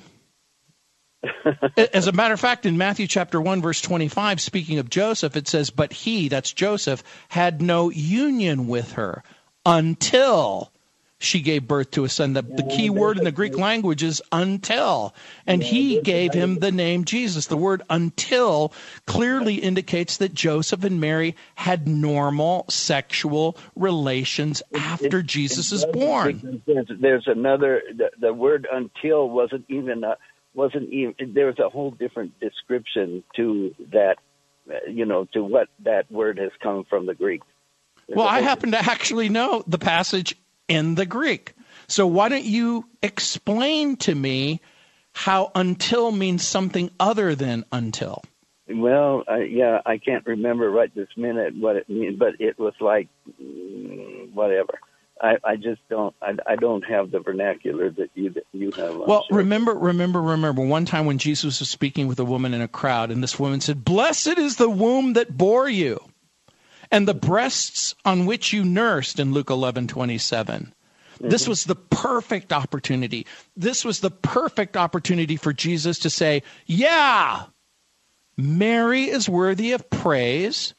As 1.94 2.08
a 2.08 2.12
matter 2.12 2.34
of 2.34 2.40
fact, 2.40 2.66
in 2.66 2.78
Matthew 2.78 3.08
chapter 3.08 3.42
1, 3.42 3.62
verse 3.62 3.82
25, 3.82 4.40
speaking 4.40 4.80
of 4.80 4.90
Joseph, 4.90 5.36
it 5.36 5.48
says, 5.48 5.70
But 5.70 5.92
he, 5.92 6.30
that's 6.30 6.54
Joseph, 6.54 7.04
had 7.28 7.62
no 7.62 7.90
union 7.90 8.68
with 8.68 8.94
her 8.94 9.24
until 9.66 10.72
she 11.20 11.42
gave 11.42 11.68
birth 11.68 11.92
to 11.92 12.06
a 12.06 12.10
son. 12.10 12.32
The, 12.32 12.42
the 12.42 12.64
key 12.64 12.90
word 12.90 13.18
in 13.18 13.26
the 13.26 13.32
Greek 13.32 13.58
language 13.58 14.04
is 14.04 14.22
until. 14.32 15.14
And 15.46 15.62
he 15.62 16.00
gave 16.00 16.34
him 16.34 16.60
the 16.60 16.72
name 16.72 17.04
Jesus. 17.04 17.48
The 17.48 17.58
word 17.58 17.82
until 17.90 18.72
clearly 19.06 19.56
indicates 19.56 20.18
that 20.18 20.34
Joseph 20.34 20.86
and 20.86 21.02
Mary 21.02 21.36
had 21.56 21.90
normal 21.90 22.66
sexual 22.70 23.58
relations 23.76 24.64
after 24.74 25.22
Jesus 25.22 25.74
is 25.74 25.86
born. 25.86 26.62
There's, 26.66 26.88
there's 26.90 27.28
another, 27.28 27.82
the, 27.94 28.12
the 28.18 28.34
word 28.34 28.66
until 28.72 29.30
wasn't 29.30 29.66
even 29.68 30.06
a, 30.06 30.16
wasn't 30.54 30.92
even 30.92 31.34
there's 31.34 31.60
a 31.60 31.70
whole 31.70 31.92
different 31.92 32.40
description 32.40 33.24
to 33.36 33.74
that 33.92 34.18
you 34.88 35.06
know 35.06 35.26
to 35.34 35.44
what 35.44 35.68
that 35.84 36.12
word 36.12 36.38
has 36.38 36.52
come 36.62 36.86
from 36.90 37.06
the 37.06 37.14
greek. 37.14 37.42
There's 38.08 38.18
well 38.18 38.28
i 38.28 38.42
happen 38.42 38.72
to 38.72 38.78
actually 38.78 39.30
know 39.30 39.64
the 39.68 39.78
passage 39.78 40.36
in 40.68 40.96
the 40.96 41.06
greek. 41.06 41.54
So 41.88 42.06
why 42.06 42.30
don't 42.30 42.44
you 42.44 42.86
explain 43.02 43.98
to 43.98 44.14
me 44.14 44.62
how 45.14 45.52
until 45.56 46.12
means 46.12 46.48
something 46.48 46.92
other 47.00 47.34
than 47.36 47.66
until? 47.72 48.24
Well 48.68 49.24
uh, 49.28 49.38
yeah 49.38 49.82
i 49.86 49.98
can't 49.98 50.26
remember 50.28 50.70
right 50.70 50.94
this 50.94 51.10
minute 51.18 51.56
what 51.58 51.76
it 51.76 51.90
means 51.90 52.18
but 52.20 52.40
it 52.40 52.60
was 52.60 52.74
like 52.80 53.08
mm, 53.42 54.32
whatever 54.34 54.80
I, 55.22 55.38
I 55.44 55.56
just 55.56 55.82
don't 55.90 56.16
I, 56.22 56.34
I 56.46 56.56
don't 56.56 56.84
have 56.84 57.12
the 57.12 57.20
vernacular 57.20 57.90
that 57.92 58.10
you 58.16 58.30
that 58.32 58.46
you 58.54 58.72
have. 58.72 58.92
I'm 58.92 59.06
well, 59.06 59.26
sure. 59.28 59.38
remember, 59.38 59.74
remember, 59.74 60.22
remember. 60.22 60.62
One 60.62 60.86
time 60.86 61.06
when 61.06 61.18
Jesus 61.18 61.60
was 61.60 61.70
speaking 61.70 62.08
with 62.08 62.20
a 62.20 62.26
woman 62.26 62.54
in 62.54 62.62
a 62.62 62.68
crowd, 62.68 63.12
and 63.12 63.22
this 63.22 63.40
woman 63.40 63.60
said, 63.62 63.84
"Blessed 63.84 64.38
is 64.38 64.56
the 64.56 64.70
womb 64.70 65.14
that 65.14 65.38
bore 65.38 65.68
you, 65.68 66.00
and 66.90 67.08
the 67.08 67.14
breasts 67.14 67.96
on 68.06 68.26
which 68.26 68.54
you 68.54 68.64
nursed." 68.64 69.20
In 69.20 69.34
Luke 69.34 69.50
eleven 69.50 69.88
twenty 69.88 70.18
seven. 70.18 70.74
Mm-hmm. 71.16 71.30
This 71.30 71.48
was 71.50 71.66
the 71.66 71.76
perfect 71.76 72.54
opportunity. 72.54 73.28
This 73.58 73.84
was 73.84 74.00
the 74.00 74.12
perfect 74.12 74.78
opportunity 74.78 75.36
for 75.36 75.52
Jesus 75.52 76.00
to 76.00 76.10
say, 76.10 76.44
"Yeah, 76.66 77.46
Mary 78.38 79.04
is 79.10 79.28
worthy 79.28 79.74
of 79.74 79.90
praise." 79.90 80.74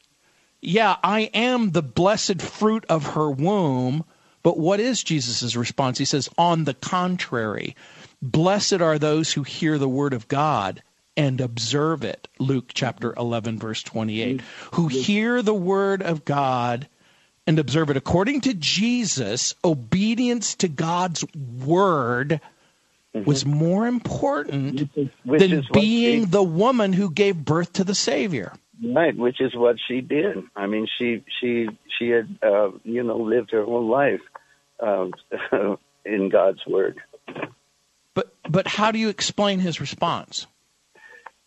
Yeah, 0.62 0.96
I 1.02 1.30
am 1.32 1.70
the 1.70 1.82
blessed 1.82 2.42
fruit 2.42 2.84
of 2.90 3.14
her 3.14 3.30
womb 3.30 4.04
but 4.42 4.58
what 4.58 4.80
is 4.80 5.02
Jesus' 5.02 5.56
response? 5.56 5.98
He 5.98 6.04
says, 6.04 6.28
On 6.38 6.64
the 6.64 6.74
contrary, 6.74 7.76
blessed 8.22 8.80
are 8.80 8.98
those 8.98 9.32
who 9.32 9.42
hear 9.42 9.78
the 9.78 9.88
word 9.88 10.14
of 10.14 10.28
God 10.28 10.82
and 11.16 11.40
observe 11.40 12.04
it. 12.04 12.28
Luke 12.38 12.70
chapter 12.72 13.12
11, 13.14 13.58
verse 13.58 13.82
28. 13.82 14.40
Who 14.72 14.88
hear 14.88 15.42
the 15.42 15.54
word 15.54 16.02
of 16.02 16.24
God 16.24 16.88
and 17.46 17.58
observe 17.58 17.90
it. 17.90 17.96
According 17.96 18.42
to 18.42 18.54
Jesus, 18.54 19.54
obedience 19.64 20.54
to 20.56 20.68
God's 20.68 21.24
word 21.34 22.40
mm-hmm. 23.14 23.24
was 23.24 23.44
more 23.44 23.86
important 23.86 24.88
than 25.24 25.66
being 25.72 26.26
the 26.26 26.42
woman 26.42 26.92
who 26.92 27.10
gave 27.10 27.36
birth 27.36 27.74
to 27.74 27.84
the 27.84 27.94
Savior. 27.94 28.52
Right, 28.82 29.16
which 29.16 29.40
is 29.40 29.54
what 29.54 29.76
she 29.88 30.00
did. 30.00 30.38
I 30.56 30.66
mean, 30.66 30.86
she 30.98 31.22
she 31.40 31.68
she 31.98 32.08
had 32.08 32.38
uh, 32.42 32.70
you 32.82 33.02
know 33.02 33.18
lived 33.18 33.50
her 33.50 33.64
whole 33.64 33.86
life 33.86 34.20
um, 34.80 35.12
in 36.04 36.30
God's 36.30 36.64
word. 36.66 36.98
But 38.14 38.34
but 38.48 38.66
how 38.66 38.90
do 38.90 38.98
you 38.98 39.10
explain 39.10 39.58
his 39.58 39.80
response? 39.80 40.46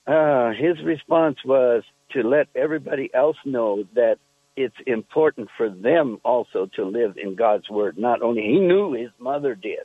Uh, 0.06 0.52
his 0.52 0.82
response 0.84 1.38
was 1.46 1.84
to 2.12 2.22
let 2.22 2.48
everybody 2.56 3.10
else 3.14 3.38
know 3.46 3.84
that 3.96 4.18
it's 4.56 4.76
important 4.86 5.50
for 5.58 5.70
them 5.70 6.20
also 6.24 6.70
to 6.76 6.86
live 6.86 7.18
in 7.18 7.36
God's 7.36 7.70
word. 7.70 7.98
Not 7.98 8.22
only 8.22 8.42
he 8.44 8.60
knew 8.60 8.94
his 8.94 9.10
mother 9.18 9.56
did, 9.56 9.80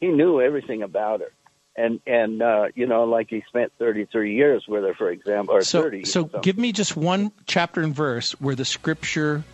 he 0.00 0.08
knew 0.08 0.40
everything 0.40 0.82
about 0.82 1.20
her, 1.20 1.32
and 1.78 2.00
and 2.06 2.42
uh, 2.42 2.66
you 2.74 2.86
know, 2.86 3.04
like 3.04 3.30
he 3.30 3.42
spent 3.48 3.72
thirty 3.78 4.04
three 4.06 4.34
years 4.34 4.64
with 4.66 4.82
her, 4.82 4.94
for 4.94 5.10
example, 5.10 5.54
or 5.54 5.62
so, 5.62 5.82
thirty. 5.82 6.04
So, 6.04 6.24
give 6.24 6.58
me 6.58 6.72
just 6.72 6.96
one 6.96 7.32
chapter 7.46 7.80
and 7.80 7.94
verse 7.94 8.32
where 8.40 8.54
the 8.54 8.64
scripture 8.64 9.44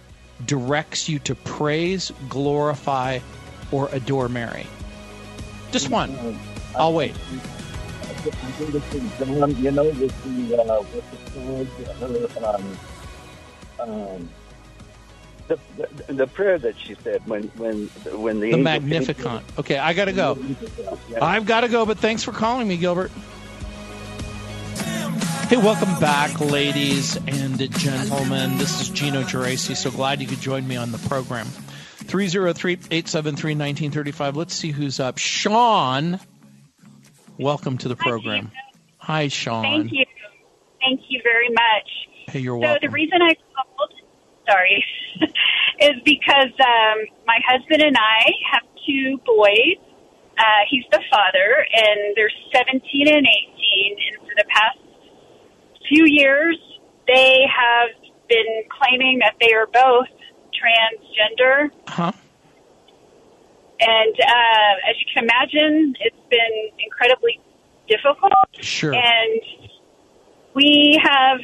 directs 0.47 1.09
you 1.09 1.19
to 1.21 1.35
praise, 1.35 2.11
glorify, 2.29 3.19
or 3.71 3.89
adore 3.93 4.29
Mary? 4.29 4.67
Just 5.71 5.91
one. 5.91 6.39
I'll 6.77 6.95
wait. 6.95 7.13
I 7.13 7.17
think 8.17 9.19
John, 9.19 9.57
you 9.63 9.71
know, 9.71 9.85
with 9.85 10.49
the, 10.49 10.63
uh, 10.63 10.83
with 10.93 11.11
the 11.35 12.29
her, 12.41 12.47
um, 12.47 12.79
um, 13.79 14.29
the, 15.49 15.59
the, 15.77 16.13
the, 16.13 16.27
prayer 16.27 16.59
that 16.59 16.79
she 16.79 16.95
said 17.03 17.27
when 17.27 17.45
when 17.57 17.87
when 18.21 18.41
the, 18.41 18.51
the 18.53 18.59
Magnificat. 18.59 19.43
Okay, 19.59 19.79
I 19.79 19.93
gotta 19.93 20.13
go. 20.13 20.39
I've 21.21 21.47
got 21.47 21.63
to 21.63 21.69
go, 21.69 21.87
but 21.87 21.99
thanks 21.99 22.23
for 22.23 22.33
calling 22.33 22.67
me, 22.67 22.77
Gilbert. 22.77 23.11
Hey, 25.49 25.57
welcome 25.59 26.01
back, 26.01 26.41
ladies 26.41 27.17
and 27.17 27.59
gentlemen. 27.79 28.59
This 28.59 28.81
is 28.81 28.89
Gino 28.89 29.23
Geraci. 29.23 29.77
So 29.77 29.91
glad 29.91 30.23
you 30.23 30.27
could 30.27 30.41
join 30.41 30.67
me 30.67 30.77
on 30.77 30.91
the 30.91 30.99
program. 30.99 31.47
303-873-1935. 31.47 34.37
Let's 34.37 34.55
see 34.55 34.71
who's 34.71 35.01
up. 35.01 35.19
Sean, 35.19 36.19
welcome 37.39 37.77
to 37.79 37.89
the 37.89 37.97
program. 37.97 38.51
Hi, 38.99 39.29
Sean. 39.29 39.63
Thank 39.63 39.93
you. 39.93 40.05
Thank 40.81 41.01
you 41.09 41.21
very 41.23 41.49
much. 41.51 41.89
Hey, 42.29 42.41
you're 42.41 42.57
welcome. 42.57 42.81
So 42.83 42.89
the 42.89 42.93
reason 42.93 43.23
I 43.23 43.35
called, 43.35 43.54
sorry, 44.49 44.85
is 45.81 46.01
because 46.05 46.53
um, 46.61 46.99
my 47.27 47.39
husband 47.47 47.83
and 47.83 47.97
I 47.97 48.31
have 48.53 48.63
two 48.87 49.19
boys. 49.25 49.79
Uh, 50.37 50.43
he's 50.69 50.85
the 50.91 51.01
father, 51.11 51.67
and 51.73 52.17
they're 52.17 52.31
17 52.53 53.09
and 53.09 53.27
18. 53.27 53.97
And 54.09 54.29
for 54.29 54.35
the 54.37 54.45
past 54.49 54.79
few 55.89 56.05
years, 56.07 56.59
they 57.07 57.47
have 57.47 57.91
been 58.29 58.65
claiming 58.69 59.21
that 59.21 59.35
they 59.41 59.53
are 59.53 59.67
both 59.67 60.09
transgender. 60.51 61.71
Huh? 61.87 62.13
And 63.81 64.15
uh, 64.21 64.91
as 64.91 64.97
you 64.99 65.07
can 65.13 65.25
imagine, 65.25 65.95
it's 66.01 66.17
been 66.31 66.71
incredibly 66.85 67.41
difficult. 67.89 68.33
Sure. 68.61 68.95
And 68.95 69.41
we 70.55 70.99
have 71.03 71.41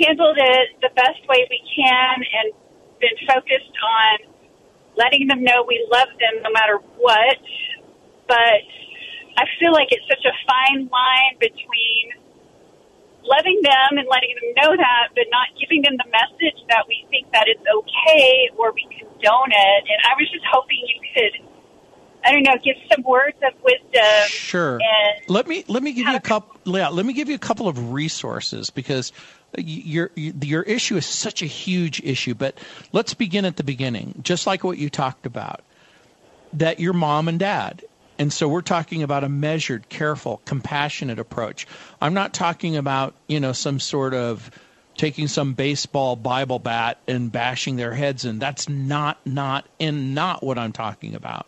handled 0.00 0.38
it 0.38 0.80
the 0.80 0.90
best 0.94 1.20
way 1.28 1.46
we 1.50 1.60
can 1.74 2.14
and 2.22 2.52
been 3.00 3.18
focused 3.28 3.74
on 3.82 4.34
letting 4.96 5.26
them 5.26 5.42
know 5.42 5.64
we 5.66 5.86
love 5.90 6.08
them 6.18 6.42
no 6.42 6.50
matter 6.50 6.78
what. 6.98 7.38
But 8.28 8.64
I 9.36 9.44
feel 9.58 9.72
like 9.72 9.88
it's 9.90 10.06
such 10.08 10.24
a 10.24 10.34
fine 10.46 10.88
line 10.88 11.34
between 11.40 12.24
loving 13.24 13.60
them 13.62 13.98
and 13.98 14.06
letting 14.08 14.34
them 14.36 14.50
know 14.62 14.76
that, 14.76 15.08
but 15.14 15.24
not 15.30 15.48
giving 15.58 15.82
them 15.82 15.96
the 15.96 16.08
message 16.10 16.60
that 16.68 16.84
we 16.88 17.06
think 17.10 17.30
that 17.32 17.48
it's 17.48 17.64
okay 17.64 18.50
or 18.56 18.72
we 18.72 18.86
condone 18.98 19.50
it. 19.50 19.82
And 19.88 19.98
I 20.04 20.14
was 20.16 20.28
just 20.30 20.44
hoping 20.50 20.78
you 20.86 21.00
could, 21.14 21.34
I 22.24 22.32
don't 22.32 22.42
know, 22.42 22.56
give 22.62 22.76
some 22.92 23.02
words 23.02 23.36
of 23.42 23.54
wisdom. 23.62 24.28
Sure. 24.28 24.78
let 25.28 25.48
me 25.48 25.64
let 25.68 25.82
me 25.82 25.92
give 25.92 26.06
you 26.06 26.16
a 26.16 26.20
couple. 26.20 26.60
Yeah, 26.64 26.88
let 26.88 27.04
me 27.06 27.12
give 27.12 27.28
you 27.28 27.34
a 27.34 27.42
couple 27.42 27.66
of 27.66 27.92
resources 27.92 28.70
because 28.70 29.12
your 29.58 30.10
your 30.14 30.62
issue 30.62 30.96
is 30.96 31.06
such 31.06 31.42
a 31.42 31.46
huge 31.46 32.00
issue. 32.02 32.34
But 32.34 32.58
let's 32.92 33.14
begin 33.14 33.44
at 33.44 33.56
the 33.56 33.64
beginning, 33.64 34.20
just 34.22 34.46
like 34.46 34.64
what 34.64 34.78
you 34.78 34.90
talked 34.90 35.26
about. 35.26 35.62
That 36.52 36.80
your 36.80 36.92
mom 36.92 37.28
and 37.28 37.38
dad 37.38 37.82
and 38.18 38.32
so 38.32 38.48
we're 38.48 38.62
talking 38.62 39.02
about 39.02 39.24
a 39.24 39.28
measured, 39.28 39.88
careful, 39.88 40.40
compassionate 40.44 41.18
approach. 41.18 41.66
I'm 42.00 42.14
not 42.14 42.32
talking 42.32 42.76
about, 42.76 43.14
you 43.26 43.40
know, 43.40 43.52
some 43.52 43.80
sort 43.80 44.14
of 44.14 44.50
taking 44.96 45.26
some 45.26 45.54
baseball 45.54 46.14
Bible 46.14 46.60
bat 46.60 46.98
and 47.08 47.32
bashing 47.32 47.76
their 47.76 47.92
heads 47.92 48.24
in. 48.24 48.38
That's 48.38 48.68
not 48.68 49.18
not 49.26 49.66
and 49.80 50.14
not 50.14 50.42
what 50.42 50.58
I'm 50.58 50.72
talking 50.72 51.14
about. 51.14 51.46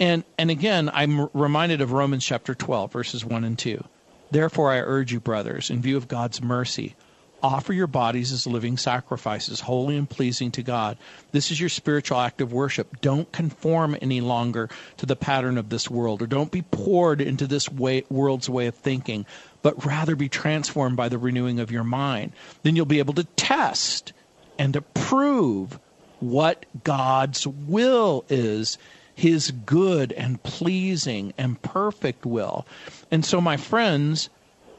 And 0.00 0.24
and 0.38 0.50
again, 0.50 0.90
I'm 0.92 1.28
reminded 1.34 1.82
of 1.82 1.92
Romans 1.92 2.24
chapter 2.24 2.54
12 2.54 2.90
verses 2.92 3.24
1 3.24 3.44
and 3.44 3.58
2. 3.58 3.84
Therefore 4.30 4.72
I 4.72 4.78
urge 4.78 5.12
you 5.12 5.20
brothers, 5.20 5.68
in 5.68 5.82
view 5.82 5.98
of 5.98 6.08
God's 6.08 6.42
mercy, 6.42 6.96
Offer 7.44 7.74
your 7.74 7.86
bodies 7.86 8.32
as 8.32 8.46
living 8.46 8.78
sacrifices, 8.78 9.60
holy 9.60 9.98
and 9.98 10.08
pleasing 10.08 10.50
to 10.52 10.62
God. 10.62 10.96
This 11.32 11.50
is 11.50 11.60
your 11.60 11.68
spiritual 11.68 12.18
act 12.18 12.40
of 12.40 12.54
worship. 12.54 13.02
Don't 13.02 13.30
conform 13.32 13.94
any 14.00 14.22
longer 14.22 14.70
to 14.96 15.04
the 15.04 15.14
pattern 15.14 15.58
of 15.58 15.68
this 15.68 15.90
world, 15.90 16.22
or 16.22 16.26
don't 16.26 16.50
be 16.50 16.62
poured 16.62 17.20
into 17.20 17.46
this 17.46 17.70
way, 17.70 18.02
world's 18.08 18.48
way 18.48 18.66
of 18.66 18.74
thinking, 18.74 19.26
but 19.60 19.84
rather 19.84 20.16
be 20.16 20.30
transformed 20.30 20.96
by 20.96 21.10
the 21.10 21.18
renewing 21.18 21.60
of 21.60 21.70
your 21.70 21.84
mind. 21.84 22.32
Then 22.62 22.76
you'll 22.76 22.86
be 22.86 22.98
able 22.98 23.12
to 23.12 23.24
test 23.24 24.14
and 24.58 24.74
approve 24.74 25.78
what 26.20 26.64
God's 26.82 27.46
will 27.46 28.24
is 28.30 28.78
his 29.14 29.50
good 29.50 30.12
and 30.12 30.42
pleasing 30.42 31.34
and 31.36 31.60
perfect 31.60 32.24
will. 32.24 32.66
And 33.10 33.22
so, 33.22 33.38
my 33.42 33.58
friends, 33.58 34.30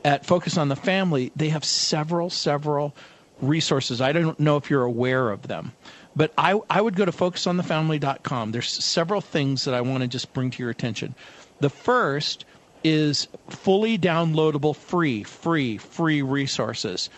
at 0.06 0.24
Focus 0.24 0.56
on 0.56 0.70
the 0.70 0.76
Family, 0.76 1.32
they 1.36 1.50
have 1.50 1.65
several, 1.65 2.30
several 2.30 2.96
resources. 3.41 4.02
I 4.02 4.12
don't 4.12 4.39
know 4.39 4.56
if 4.56 4.70
you're 4.70 4.84
aware 4.84 5.32
of 5.32 5.48
them, 5.48 5.74
but 6.15 6.32
I, 6.38 6.62
I 6.70 6.80
would 6.80 6.96
go 6.96 7.06
to 7.06 7.12
focusonthefamily.com. 7.12 8.52
There's 8.52 8.70
several 8.70 9.20
things 9.20 9.65
that 9.65 9.74
I 9.74 9.82
want 9.82 10.04
to 10.04 10.08
just 10.08 10.32
bring 10.32 10.52
to 10.52 10.62
your 10.62 10.70
attention. 10.70 11.15
The 11.60 11.72
first 11.72 12.46
is 12.84 13.28
fully 13.50 13.98
downloadable, 13.98 14.76
free, 14.76 15.24
free, 15.24 15.80
free 15.80 16.22
resources. 16.22 17.10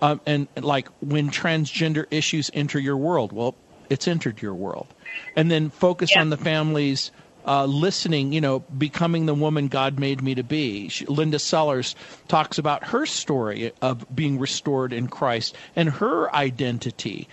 Um, 0.00 0.20
and 0.24 0.46
like 0.54 0.88
when 1.00 1.30
transgender 1.30 2.06
issues 2.12 2.48
enter 2.54 2.78
your 2.78 2.96
world, 2.96 3.32
well, 3.32 3.56
it's 3.90 4.06
entered 4.06 4.40
your 4.40 4.54
world. 4.54 4.86
And 5.34 5.50
then 5.50 5.70
focus 5.70 6.12
yeah. 6.14 6.20
on 6.20 6.30
the 6.30 6.36
families 6.36 7.10
uh, 7.46 7.64
listening, 7.64 8.32
you 8.32 8.40
know, 8.40 8.60
becoming 8.60 9.26
the 9.26 9.34
woman 9.34 9.68
God 9.68 9.98
made 9.98 10.20
me 10.20 10.34
to 10.34 10.42
be. 10.42 10.88
She, 10.88 11.06
Linda 11.06 11.38
Seiler 11.38 11.82
talks 12.28 12.58
about 12.58 12.84
her 12.84 13.06
story 13.06 13.72
of 13.80 14.04
being 14.14 14.38
restored 14.38 14.92
in 14.92 15.08
Christ 15.08 15.56
and 15.76 15.88
her 15.88 16.34
identity. 16.34 17.28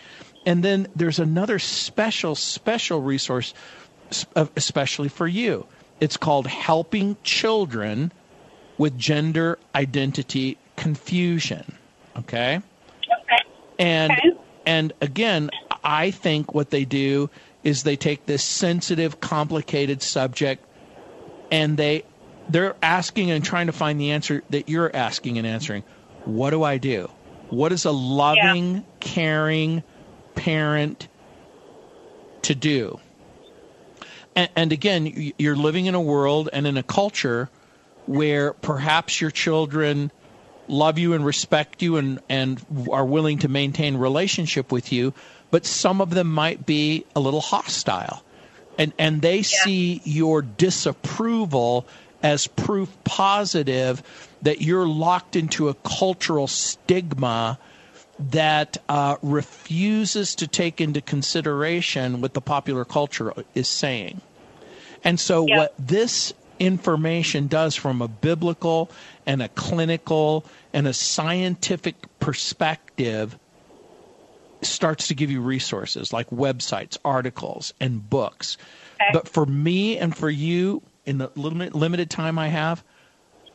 And 0.45 0.63
then 0.63 0.87
there's 0.95 1.19
another 1.19 1.57
special, 1.57 2.35
special 2.35 3.01
resource, 3.01 3.53
especially 4.35 5.09
for 5.09 5.27
you. 5.27 5.65
It's 5.99 6.17
called 6.17 6.47
Helping 6.47 7.17
Children 7.23 8.11
with 8.77 8.97
Gender 8.97 9.57
Identity 9.73 10.57
Confusion. 10.75 11.77
Okay? 12.17 12.57
Okay. 12.57 13.43
And 13.79 14.11
okay. 14.11 14.37
and 14.65 14.93
again, 15.01 15.49
I 15.83 16.11
think 16.11 16.53
what 16.53 16.69
they 16.69 16.85
do 16.85 17.29
is 17.63 17.83
they 17.83 17.95
take 17.95 18.25
this 18.25 18.43
sensitive, 18.43 19.19
complicated 19.19 20.01
subject 20.01 20.65
and 21.51 21.77
they 21.77 22.03
they're 22.49 22.75
asking 22.81 23.31
and 23.31 23.43
trying 23.43 23.67
to 23.67 23.73
find 23.73 23.99
the 23.99 24.11
answer 24.11 24.43
that 24.49 24.67
you're 24.67 24.93
asking 24.93 25.37
and 25.37 25.47
answering. 25.47 25.83
What 26.25 26.49
do 26.49 26.63
I 26.63 26.77
do? 26.77 27.09
What 27.49 27.71
is 27.71 27.85
a 27.85 27.91
loving, 27.91 28.75
yeah. 28.75 28.81
caring 28.99 29.83
parent 30.35 31.07
to 32.43 32.55
do? 32.55 32.99
And, 34.35 34.49
and 34.55 34.73
again, 34.73 35.31
you're 35.37 35.55
living 35.55 35.85
in 35.85 35.95
a 35.95 36.01
world 36.01 36.49
and 36.51 36.65
in 36.67 36.77
a 36.77 36.83
culture 36.83 37.49
where 38.05 38.53
perhaps 38.53 39.21
your 39.21 39.31
children 39.31 40.11
love 40.67 40.97
you 40.97 41.13
and 41.13 41.25
respect 41.25 41.81
you 41.81 41.97
and, 41.97 42.19
and 42.29 42.65
are 42.91 43.05
willing 43.05 43.39
to 43.39 43.47
maintain 43.47 43.97
relationship 43.97 44.71
with 44.71 44.91
you, 44.91 45.13
but 45.53 45.67
some 45.67 46.01
of 46.01 46.09
them 46.09 46.33
might 46.33 46.65
be 46.65 47.05
a 47.15 47.19
little 47.19 47.39
hostile. 47.39 48.23
And, 48.79 48.91
and 48.97 49.21
they 49.21 49.35
yeah. 49.35 49.43
see 49.43 50.01
your 50.03 50.41
disapproval 50.41 51.85
as 52.23 52.47
proof 52.47 52.89
positive 53.03 54.01
that 54.41 54.63
you're 54.63 54.87
locked 54.87 55.35
into 55.35 55.69
a 55.69 55.75
cultural 55.75 56.47
stigma 56.47 57.59
that 58.17 58.79
uh, 58.89 59.17
refuses 59.21 60.33
to 60.37 60.47
take 60.47 60.81
into 60.81 61.01
consideration 61.01 62.19
what 62.21 62.33
the 62.33 62.41
popular 62.41 62.83
culture 62.83 63.31
is 63.53 63.67
saying. 63.67 64.21
And 65.03 65.19
so, 65.19 65.43
what 65.43 65.75
this 65.77 66.33
information 66.57 67.45
does 67.45 67.75
from 67.75 68.01
a 68.01 68.07
biblical 68.07 68.89
and 69.27 69.43
a 69.43 69.49
clinical 69.49 70.45
and 70.73 70.87
a 70.87 70.93
scientific 70.93 71.95
perspective 72.19 73.37
starts 74.65 75.07
to 75.07 75.15
give 75.15 75.31
you 75.31 75.41
resources 75.41 76.13
like 76.13 76.29
websites, 76.29 76.97
articles, 77.03 77.73
and 77.79 78.09
books. 78.09 78.57
Okay. 78.95 79.09
But 79.13 79.27
for 79.27 79.45
me 79.45 79.97
and 79.97 80.15
for 80.15 80.29
you, 80.29 80.81
in 81.05 81.17
the 81.17 81.31
limited 81.35 82.09
time 82.09 82.39
I 82.39 82.47
have, 82.47 82.83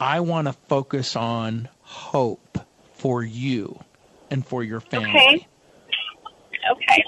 I 0.01 0.21
want 0.21 0.47
to 0.47 0.53
focus 0.53 1.17
on 1.17 1.69
hope 1.81 2.59
for 2.95 3.23
you 3.23 3.79
and 4.31 4.47
for 4.47 4.63
your 4.63 4.81
family. 4.81 5.09
Okay. 5.11 5.47
Okay. 6.73 7.05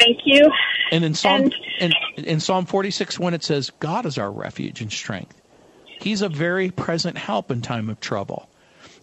Thank 0.00 0.18
you. 0.24 0.50
And 0.90 1.04
in 1.04 1.14
Psalm 1.14 1.50
and, 1.78 1.94
in, 2.16 2.24
in 2.24 2.40
Psalm 2.40 2.66
46 2.66 3.18
when 3.18 3.34
it 3.34 3.44
says 3.44 3.70
God 3.78 4.06
is 4.06 4.18
our 4.18 4.30
refuge 4.30 4.80
and 4.80 4.92
strength. 4.92 5.40
He's 6.00 6.22
a 6.22 6.28
very 6.28 6.70
present 6.70 7.18
help 7.18 7.50
in 7.50 7.60
time 7.60 7.90
of 7.90 8.00
trouble. 8.00 8.49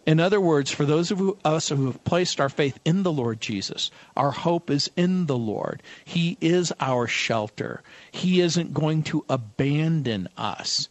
In 0.08 0.22
other 0.22 0.40
words, 0.40 0.72
for 0.72 0.86
those 0.86 1.12
of 1.12 1.22
us 1.44 1.68
who 1.68 1.88
have 1.88 2.02
placed 2.06 2.40
our 2.40 2.48
faith 2.48 2.80
in 2.86 3.04
the 3.04 3.12
Lord 3.12 3.42
Jesus, 3.42 3.92
our 4.16 4.32
hope 4.32 4.70
is 4.70 4.90
in 4.96 5.26
the 5.26 5.38
Lord. 5.38 5.84
He 6.06 6.38
is 6.40 6.72
our 6.80 7.08
shelter. 7.08 7.84
He 8.10 8.40
isn't 8.40 8.74
going 8.74 9.04
to 9.04 9.26
abandon 9.28 10.30
us. 10.38 10.88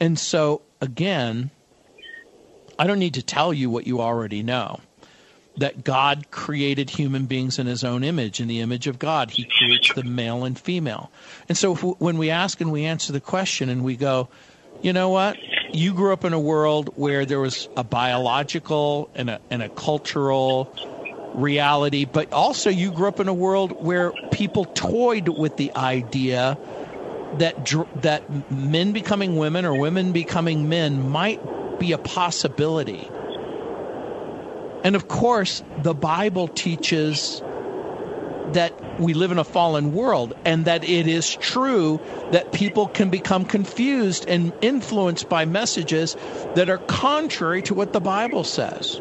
And 0.00 0.18
so, 0.18 0.62
again, 0.80 1.50
I 2.78 2.86
don't 2.86 2.98
need 2.98 3.14
to 3.14 3.22
tell 3.22 3.52
you 3.52 3.68
what 3.68 3.86
you 3.86 4.00
already 4.00 4.42
know 4.42 4.80
that 5.58 5.84
God 5.84 6.30
created 6.30 6.88
human 6.88 7.26
beings 7.26 7.58
in 7.58 7.66
his 7.66 7.84
own 7.84 8.02
image. 8.02 8.40
In 8.40 8.48
the 8.48 8.60
image 8.60 8.86
of 8.86 8.98
God, 8.98 9.30
he 9.30 9.44
creates 9.44 9.92
the 9.92 10.02
male 10.04 10.42
and 10.42 10.58
female. 10.58 11.12
And 11.50 11.58
so, 11.58 11.74
when 11.74 12.16
we 12.16 12.30
ask 12.30 12.62
and 12.62 12.72
we 12.72 12.86
answer 12.86 13.12
the 13.12 13.20
question 13.20 13.68
and 13.68 13.84
we 13.84 13.96
go, 13.96 14.28
you 14.80 14.94
know 14.94 15.10
what? 15.10 15.36
You 15.74 15.92
grew 15.92 16.12
up 16.12 16.24
in 16.24 16.32
a 16.32 16.38
world 16.38 16.90
where 16.94 17.26
there 17.26 17.40
was 17.40 17.68
a 17.76 17.82
biological 17.82 19.10
and 19.16 19.28
a, 19.28 19.40
and 19.50 19.60
a 19.60 19.68
cultural 19.68 20.72
reality, 21.34 22.04
but 22.04 22.32
also 22.32 22.70
you 22.70 22.92
grew 22.92 23.08
up 23.08 23.18
in 23.18 23.26
a 23.26 23.34
world 23.34 23.84
where 23.84 24.12
people 24.30 24.66
toyed 24.66 25.28
with 25.28 25.56
the 25.56 25.74
idea 25.74 26.56
that 27.38 27.56
that 28.02 28.52
men 28.52 28.92
becoming 28.92 29.36
women 29.36 29.64
or 29.64 29.74
women 29.74 30.12
becoming 30.12 30.68
men 30.68 31.10
might 31.10 31.40
be 31.80 31.90
a 31.90 31.98
possibility. 31.98 33.08
And 34.84 34.94
of 34.94 35.08
course, 35.08 35.60
the 35.82 35.94
Bible 35.94 36.46
teaches 36.46 37.42
that 38.54 39.00
we 39.00 39.14
live 39.14 39.30
in 39.30 39.38
a 39.38 39.44
fallen 39.44 39.92
world 39.92 40.34
and 40.44 40.64
that 40.64 40.84
it 40.84 41.06
is 41.06 41.34
true 41.36 42.00
that 42.32 42.52
people 42.52 42.88
can 42.88 43.10
become 43.10 43.44
confused 43.44 44.24
and 44.28 44.52
influenced 44.62 45.28
by 45.28 45.44
messages 45.44 46.16
that 46.54 46.70
are 46.70 46.78
contrary 46.78 47.62
to 47.62 47.74
what 47.74 47.92
the 47.92 48.00
Bible 48.00 48.44
says. 48.44 49.00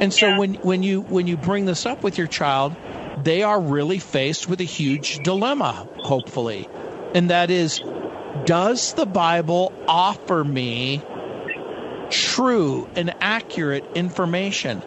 And 0.00 0.12
so 0.12 0.28
yeah. 0.28 0.38
when 0.38 0.54
when 0.54 0.82
you 0.82 1.02
when 1.02 1.26
you 1.26 1.36
bring 1.36 1.64
this 1.66 1.86
up 1.86 2.02
with 2.02 2.18
your 2.18 2.26
child, 2.26 2.74
they 3.22 3.42
are 3.42 3.60
really 3.60 3.98
faced 3.98 4.48
with 4.48 4.60
a 4.60 4.64
huge 4.64 5.22
dilemma, 5.22 5.88
hopefully. 5.96 6.68
And 7.14 7.30
that 7.30 7.50
is 7.50 7.80
does 8.44 8.94
the 8.94 9.06
Bible 9.06 9.72
offer 9.86 10.42
me 10.42 11.02
true 12.10 12.88
and 12.96 13.14
accurate 13.20 13.84
information 13.94 14.82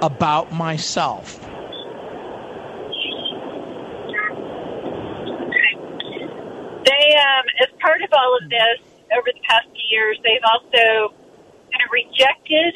about 0.00 0.52
myself? 0.52 1.38
um, 7.16 7.44
as 7.60 7.68
part 7.80 8.02
of 8.02 8.11
all 8.22 8.38
of 8.40 8.48
this, 8.48 8.78
over 9.12 9.26
the 9.26 9.40
past 9.48 9.66
few 9.74 9.82
years, 9.90 10.18
they've 10.22 10.46
also 10.46 11.14
kind 11.72 11.82
of 11.84 11.90
rejected 11.90 12.74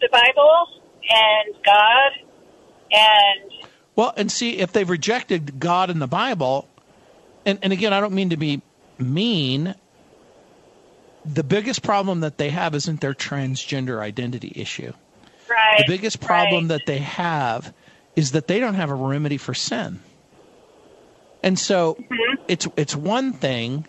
the 0.00 0.08
Bible 0.10 0.66
and 1.08 1.54
God 1.64 2.10
and 2.90 3.52
well, 3.96 4.14
and 4.16 4.30
see 4.30 4.58
if 4.58 4.72
they've 4.72 4.88
rejected 4.88 5.58
God 5.58 5.90
and 5.90 6.00
the 6.00 6.06
Bible, 6.06 6.68
and, 7.44 7.58
and 7.62 7.72
again, 7.72 7.92
I 7.92 8.00
don't 8.00 8.14
mean 8.14 8.30
to 8.30 8.36
be 8.36 8.62
mean. 8.98 9.74
The 11.24 11.42
biggest 11.42 11.82
problem 11.82 12.20
that 12.20 12.38
they 12.38 12.48
have 12.50 12.74
isn't 12.74 13.00
their 13.00 13.12
transgender 13.12 14.00
identity 14.00 14.52
issue. 14.54 14.92
right, 15.50 15.80
The 15.80 15.92
biggest 15.92 16.20
problem 16.20 16.68
right. 16.68 16.78
that 16.78 16.86
they 16.86 16.98
have 16.98 17.74
is 18.16 18.32
that 18.32 18.46
they 18.46 18.60
don't 18.60 18.74
have 18.74 18.90
a 18.90 18.94
remedy 18.94 19.36
for 19.36 19.52
sin. 19.52 20.00
And 21.42 21.58
so 21.58 21.96
Mm-hmm. 22.00 22.42
it's 22.48 22.68
it's 22.76 22.96
one 22.96 23.32
thing 23.32 23.86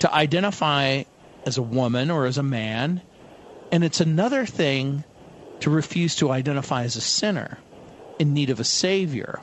to 0.00 0.12
identify 0.12 1.04
as 1.44 1.58
a 1.58 1.62
woman 1.62 2.10
or 2.10 2.26
as 2.26 2.38
a 2.38 2.42
man, 2.42 3.00
and 3.72 3.84
it's 3.84 4.00
another 4.00 4.46
thing 4.46 5.04
to 5.60 5.70
refuse 5.70 6.16
to 6.16 6.30
identify 6.30 6.84
as 6.84 6.96
a 6.96 7.00
sinner 7.00 7.58
in 8.18 8.34
need 8.34 8.50
of 8.50 8.60
a 8.60 8.64
savior. 8.64 9.40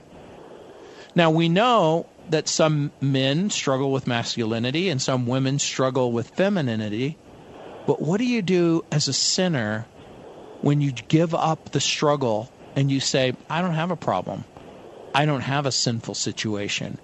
Now 1.16 1.32
we 1.32 1.50
know 1.50 2.08
that 2.30 2.48
some 2.48 2.92
men 3.02 3.50
struggle 3.50 3.92
with 3.92 4.08
masculinity 4.08 4.90
and 4.90 5.02
some 5.02 5.28
women 5.28 5.60
struggle 5.60 6.12
with 6.12 6.30
femininity. 6.30 7.18
But 7.86 8.02
what 8.02 8.18
do 8.18 8.26
you 8.26 8.42
do 8.42 8.86
as 8.92 9.08
a 9.08 9.14
sinner 9.14 9.86
when 10.62 10.82
you 10.82 10.92
give 10.92 11.36
up 11.36 11.72
the 11.72 11.82
struggle 11.82 12.50
and 12.76 12.90
you 12.90 13.00
say, 13.00 13.34
I 13.50 13.62
don't 13.62 13.74
have 13.74 13.92
a 13.92 13.96
problem. 13.96 14.46
I 15.14 15.26
don't 15.26 15.42
have 15.42 15.66
a 15.66 15.72
sinful 15.72 16.16
situation. 16.16 16.98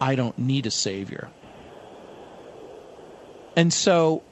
I 0.00 0.14
don't 0.14 0.38
need 0.38 0.66
a 0.66 0.70
savior. 0.70 1.28
And 3.56 3.72
so, 3.72 4.22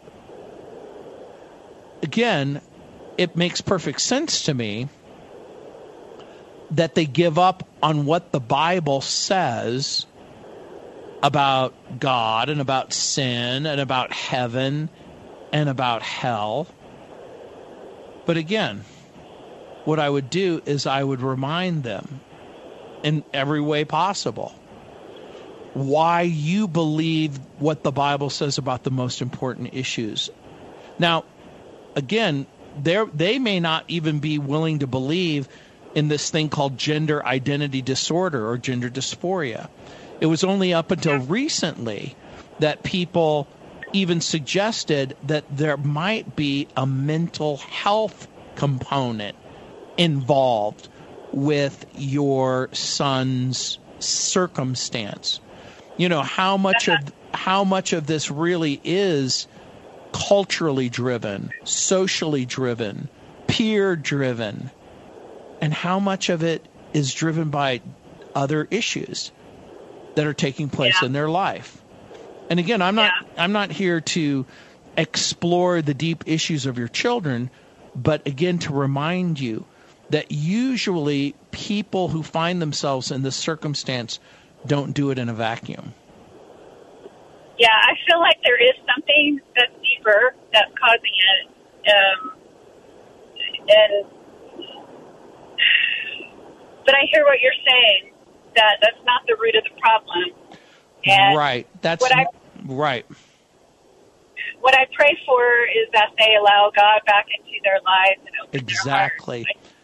again, 2.02 2.60
it 3.18 3.36
makes 3.36 3.60
perfect 3.60 4.00
sense 4.00 4.44
to 4.44 4.54
me 4.54 4.88
that 6.70 6.94
they 6.94 7.04
give 7.04 7.38
up 7.38 7.68
on 7.82 8.06
what 8.06 8.32
the 8.32 8.40
Bible 8.40 9.00
says 9.00 10.06
about 11.22 11.74
God 11.98 12.48
and 12.48 12.60
about 12.60 12.92
sin 12.92 13.66
and 13.66 13.80
about 13.80 14.12
heaven 14.12 14.88
and 15.52 15.68
about 15.68 16.02
hell. 16.02 16.66
But 18.24 18.36
again, 18.36 18.84
what 19.84 19.98
I 19.98 20.08
would 20.08 20.30
do 20.30 20.62
is 20.64 20.86
I 20.86 21.02
would 21.02 21.20
remind 21.20 21.82
them 21.82 22.20
in 23.02 23.24
every 23.34 23.60
way 23.60 23.84
possible 23.84 24.54
why 25.74 26.22
you 26.22 26.66
believe 26.66 27.38
what 27.58 27.82
the 27.82 27.92
Bible 27.92 28.30
says 28.30 28.58
about 28.58 28.82
the 28.82 28.90
most 28.90 29.22
important 29.22 29.74
issues. 29.74 30.30
Now, 30.98 31.24
again, 31.94 32.46
they 32.82 33.04
they 33.14 33.38
may 33.38 33.60
not 33.60 33.84
even 33.88 34.20
be 34.20 34.38
willing 34.38 34.80
to 34.80 34.86
believe 34.86 35.48
in 35.94 36.08
this 36.08 36.30
thing 36.30 36.48
called 36.48 36.78
gender 36.78 37.24
identity 37.24 37.82
disorder 37.82 38.48
or 38.48 38.58
gender 38.58 38.88
dysphoria. 38.90 39.68
It 40.20 40.26
was 40.26 40.44
only 40.44 40.74
up 40.74 40.90
until 40.90 41.18
recently 41.18 42.14
that 42.58 42.82
people 42.82 43.48
even 43.92 44.20
suggested 44.20 45.16
that 45.24 45.44
there 45.50 45.76
might 45.76 46.36
be 46.36 46.68
a 46.76 46.86
mental 46.86 47.56
health 47.56 48.28
component 48.54 49.36
involved 49.96 50.88
with 51.32 51.86
your 51.96 52.68
son's 52.72 53.78
circumstance. 53.98 55.40
You 56.00 56.08
know 56.08 56.22
how 56.22 56.56
much 56.56 56.88
of 56.88 57.12
how 57.34 57.62
much 57.62 57.92
of 57.92 58.06
this 58.06 58.30
really 58.30 58.80
is 58.82 59.46
culturally 60.12 60.88
driven, 60.88 61.52
socially 61.64 62.46
driven, 62.46 63.10
peer 63.48 63.96
driven, 63.96 64.70
and 65.60 65.74
how 65.74 66.00
much 66.00 66.30
of 66.30 66.42
it 66.42 66.66
is 66.94 67.12
driven 67.12 67.50
by 67.50 67.82
other 68.34 68.66
issues 68.70 69.30
that 70.14 70.26
are 70.26 70.32
taking 70.32 70.70
place 70.70 70.94
Yeah. 71.02 71.06
in 71.08 71.12
their 71.12 71.28
life. 71.28 71.76
And 72.48 72.58
again, 72.58 72.80
I'm 72.80 72.94
not 72.94 73.12
I'm 73.36 73.52
not 73.52 73.70
here 73.70 74.00
to 74.00 74.46
explore 74.96 75.82
the 75.82 75.92
deep 75.92 76.24
issues 76.26 76.64
of 76.64 76.78
your 76.78 76.88
children, 76.88 77.50
but 77.94 78.26
again 78.26 78.58
to 78.60 78.72
remind 78.72 79.38
you 79.38 79.66
that 80.08 80.32
usually 80.32 81.34
people 81.50 82.08
who 82.08 82.22
find 82.22 82.62
themselves 82.62 83.10
in 83.10 83.20
this 83.20 83.36
circumstance 83.36 84.18
don't 84.66 84.92
do 84.92 85.10
it 85.10 85.18
in 85.18 85.28
a 85.28 85.34
vacuum. 85.34 85.94
Yeah, 87.58 87.68
I 87.72 87.92
feel 88.06 88.20
like 88.20 88.38
there 88.42 88.62
is 88.62 88.72
something 88.94 89.40
that's 89.54 89.72
deeper 89.82 90.34
that's 90.52 90.70
causing 90.78 91.16
it. 91.34 91.46
Um, 91.90 92.32
and 93.68 94.06
but 96.86 96.94
I 96.94 97.02
hear 97.12 97.24
what 97.24 97.40
you're 97.40 97.52
saying 97.68 98.12
that 98.56 98.78
that's 98.80 99.04
not 99.04 99.22
the 99.26 99.36
root 99.40 99.54
of 99.56 99.64
the 99.64 99.80
problem. 99.80 100.24
And 101.04 101.36
right. 101.36 101.66
That's 101.82 102.00
what 102.00 102.14
I- 102.16 102.26
right. 102.66 103.06
what 104.60 104.74
I 104.74 104.86
pray 104.94 105.16
for 105.26 105.64
is 105.64 105.88
that 105.92 106.10
they 106.18 106.34
allow 106.36 106.70
God 106.74 107.00
back 107.06 107.26
into 107.36 107.58
their 107.62 107.80
lives 107.84 108.20
and 108.26 108.34
open 108.42 108.60
Exactly. 108.60 109.44
their 109.44 109.54
hearts. 109.54 109.74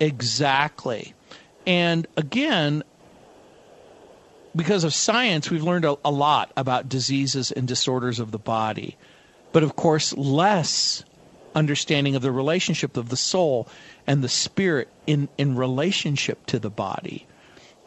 Exactly. 0.00 1.14
And 1.66 2.06
again, 2.16 2.82
because 4.56 4.84
of 4.84 4.94
science, 4.94 5.50
we've 5.50 5.62
learned 5.62 5.84
a, 5.84 5.96
a 6.04 6.10
lot 6.10 6.50
about 6.56 6.88
diseases 6.88 7.52
and 7.52 7.68
disorders 7.68 8.18
of 8.18 8.30
the 8.30 8.38
body. 8.38 8.96
But 9.52 9.62
of 9.62 9.76
course, 9.76 10.16
less 10.16 11.04
understanding 11.54 12.16
of 12.16 12.22
the 12.22 12.32
relationship 12.32 12.96
of 12.96 13.08
the 13.08 13.16
soul 13.16 13.68
and 14.06 14.22
the 14.22 14.28
spirit 14.28 14.88
in, 15.06 15.28
in 15.38 15.56
relationship 15.56 16.44
to 16.46 16.58
the 16.58 16.70
body. 16.70 17.26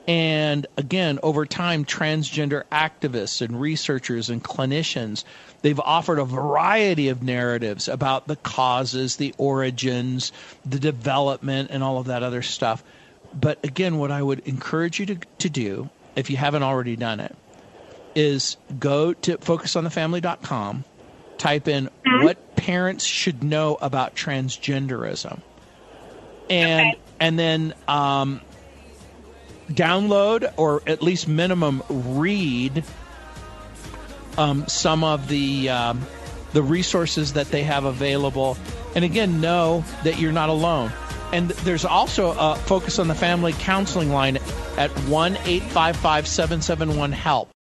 And 0.08 0.66
again, 0.76 1.20
over 1.22 1.46
time, 1.46 1.86
transgender 1.86 2.64
activists 2.72 3.42
and 3.44 3.62
researchers 3.62 4.32
and 4.32 4.44
clinicians, 4.44 5.24
they've 5.62 5.80
offered 5.80 6.18
a 6.18 6.26
variety 6.26 7.10
of 7.10 7.22
narratives 7.22 7.88
about 7.88 8.28
the 8.28 8.38
causes, 8.38 9.18
the 9.18 9.36
origins, 9.38 10.32
the 10.66 10.80
development, 10.80 11.70
and 11.72 11.84
all 11.84 12.00
of 12.00 12.08
that 12.08 12.24
other 12.24 12.42
stuff. 12.42 12.84
But 13.40 13.60
again, 13.64 14.00
what 14.00 14.10
I 14.10 14.24
would 14.24 14.40
encourage 14.48 15.00
you 15.00 15.06
to, 15.08 15.16
to 15.40 15.50
do, 15.50 15.90
if 16.16 16.30
you 16.30 16.38
haven't 16.38 16.64
already 16.64 16.96
done 16.96 17.20
it, 17.20 17.36
is 18.16 18.58
go 18.80 19.14
to 19.14 19.38
focusonthefamily.com, 19.38 20.84
type 21.38 21.68
in 21.68 21.90
what 22.22 22.56
parents 22.56 23.06
should 23.06 23.44
know 23.44 23.78
about 23.82 24.16
transgenderism. 24.16 25.40
And 26.50 26.90
Okay. 26.94 27.00
and 27.20 27.38
then 27.38 27.74
um, 27.88 28.42
download 29.72 30.52
or 30.58 30.82
at 30.88 31.02
least 31.04 31.28
minimum 31.28 31.84
read 31.90 32.84
um, 34.38 34.68
some 34.68 35.04
of 35.04 35.28
the 35.28 35.70
um, 35.70 36.06
the 36.54 36.64
resources 36.64 37.34
that 37.34 37.52
they 37.52 37.64
have 37.64 37.86
available. 37.86 38.58
And 38.96 39.06
again, 39.06 39.40
know 39.42 39.84
that 40.04 40.20
you're 40.20 40.32
not 40.32 40.50
alone. 40.50 40.92
And 41.32 41.50
there's 41.52 41.86
also 41.86 42.32
a 42.32 42.56
Focus 42.56 42.98
on 42.98 43.08
the 43.08 43.14
Family 43.16 43.54
counseling 43.54 44.10
line 44.12 44.40
at 44.78 44.92
1 45.08 45.38
855 45.38 46.28
771 46.28 47.12
HELP. 47.12 47.50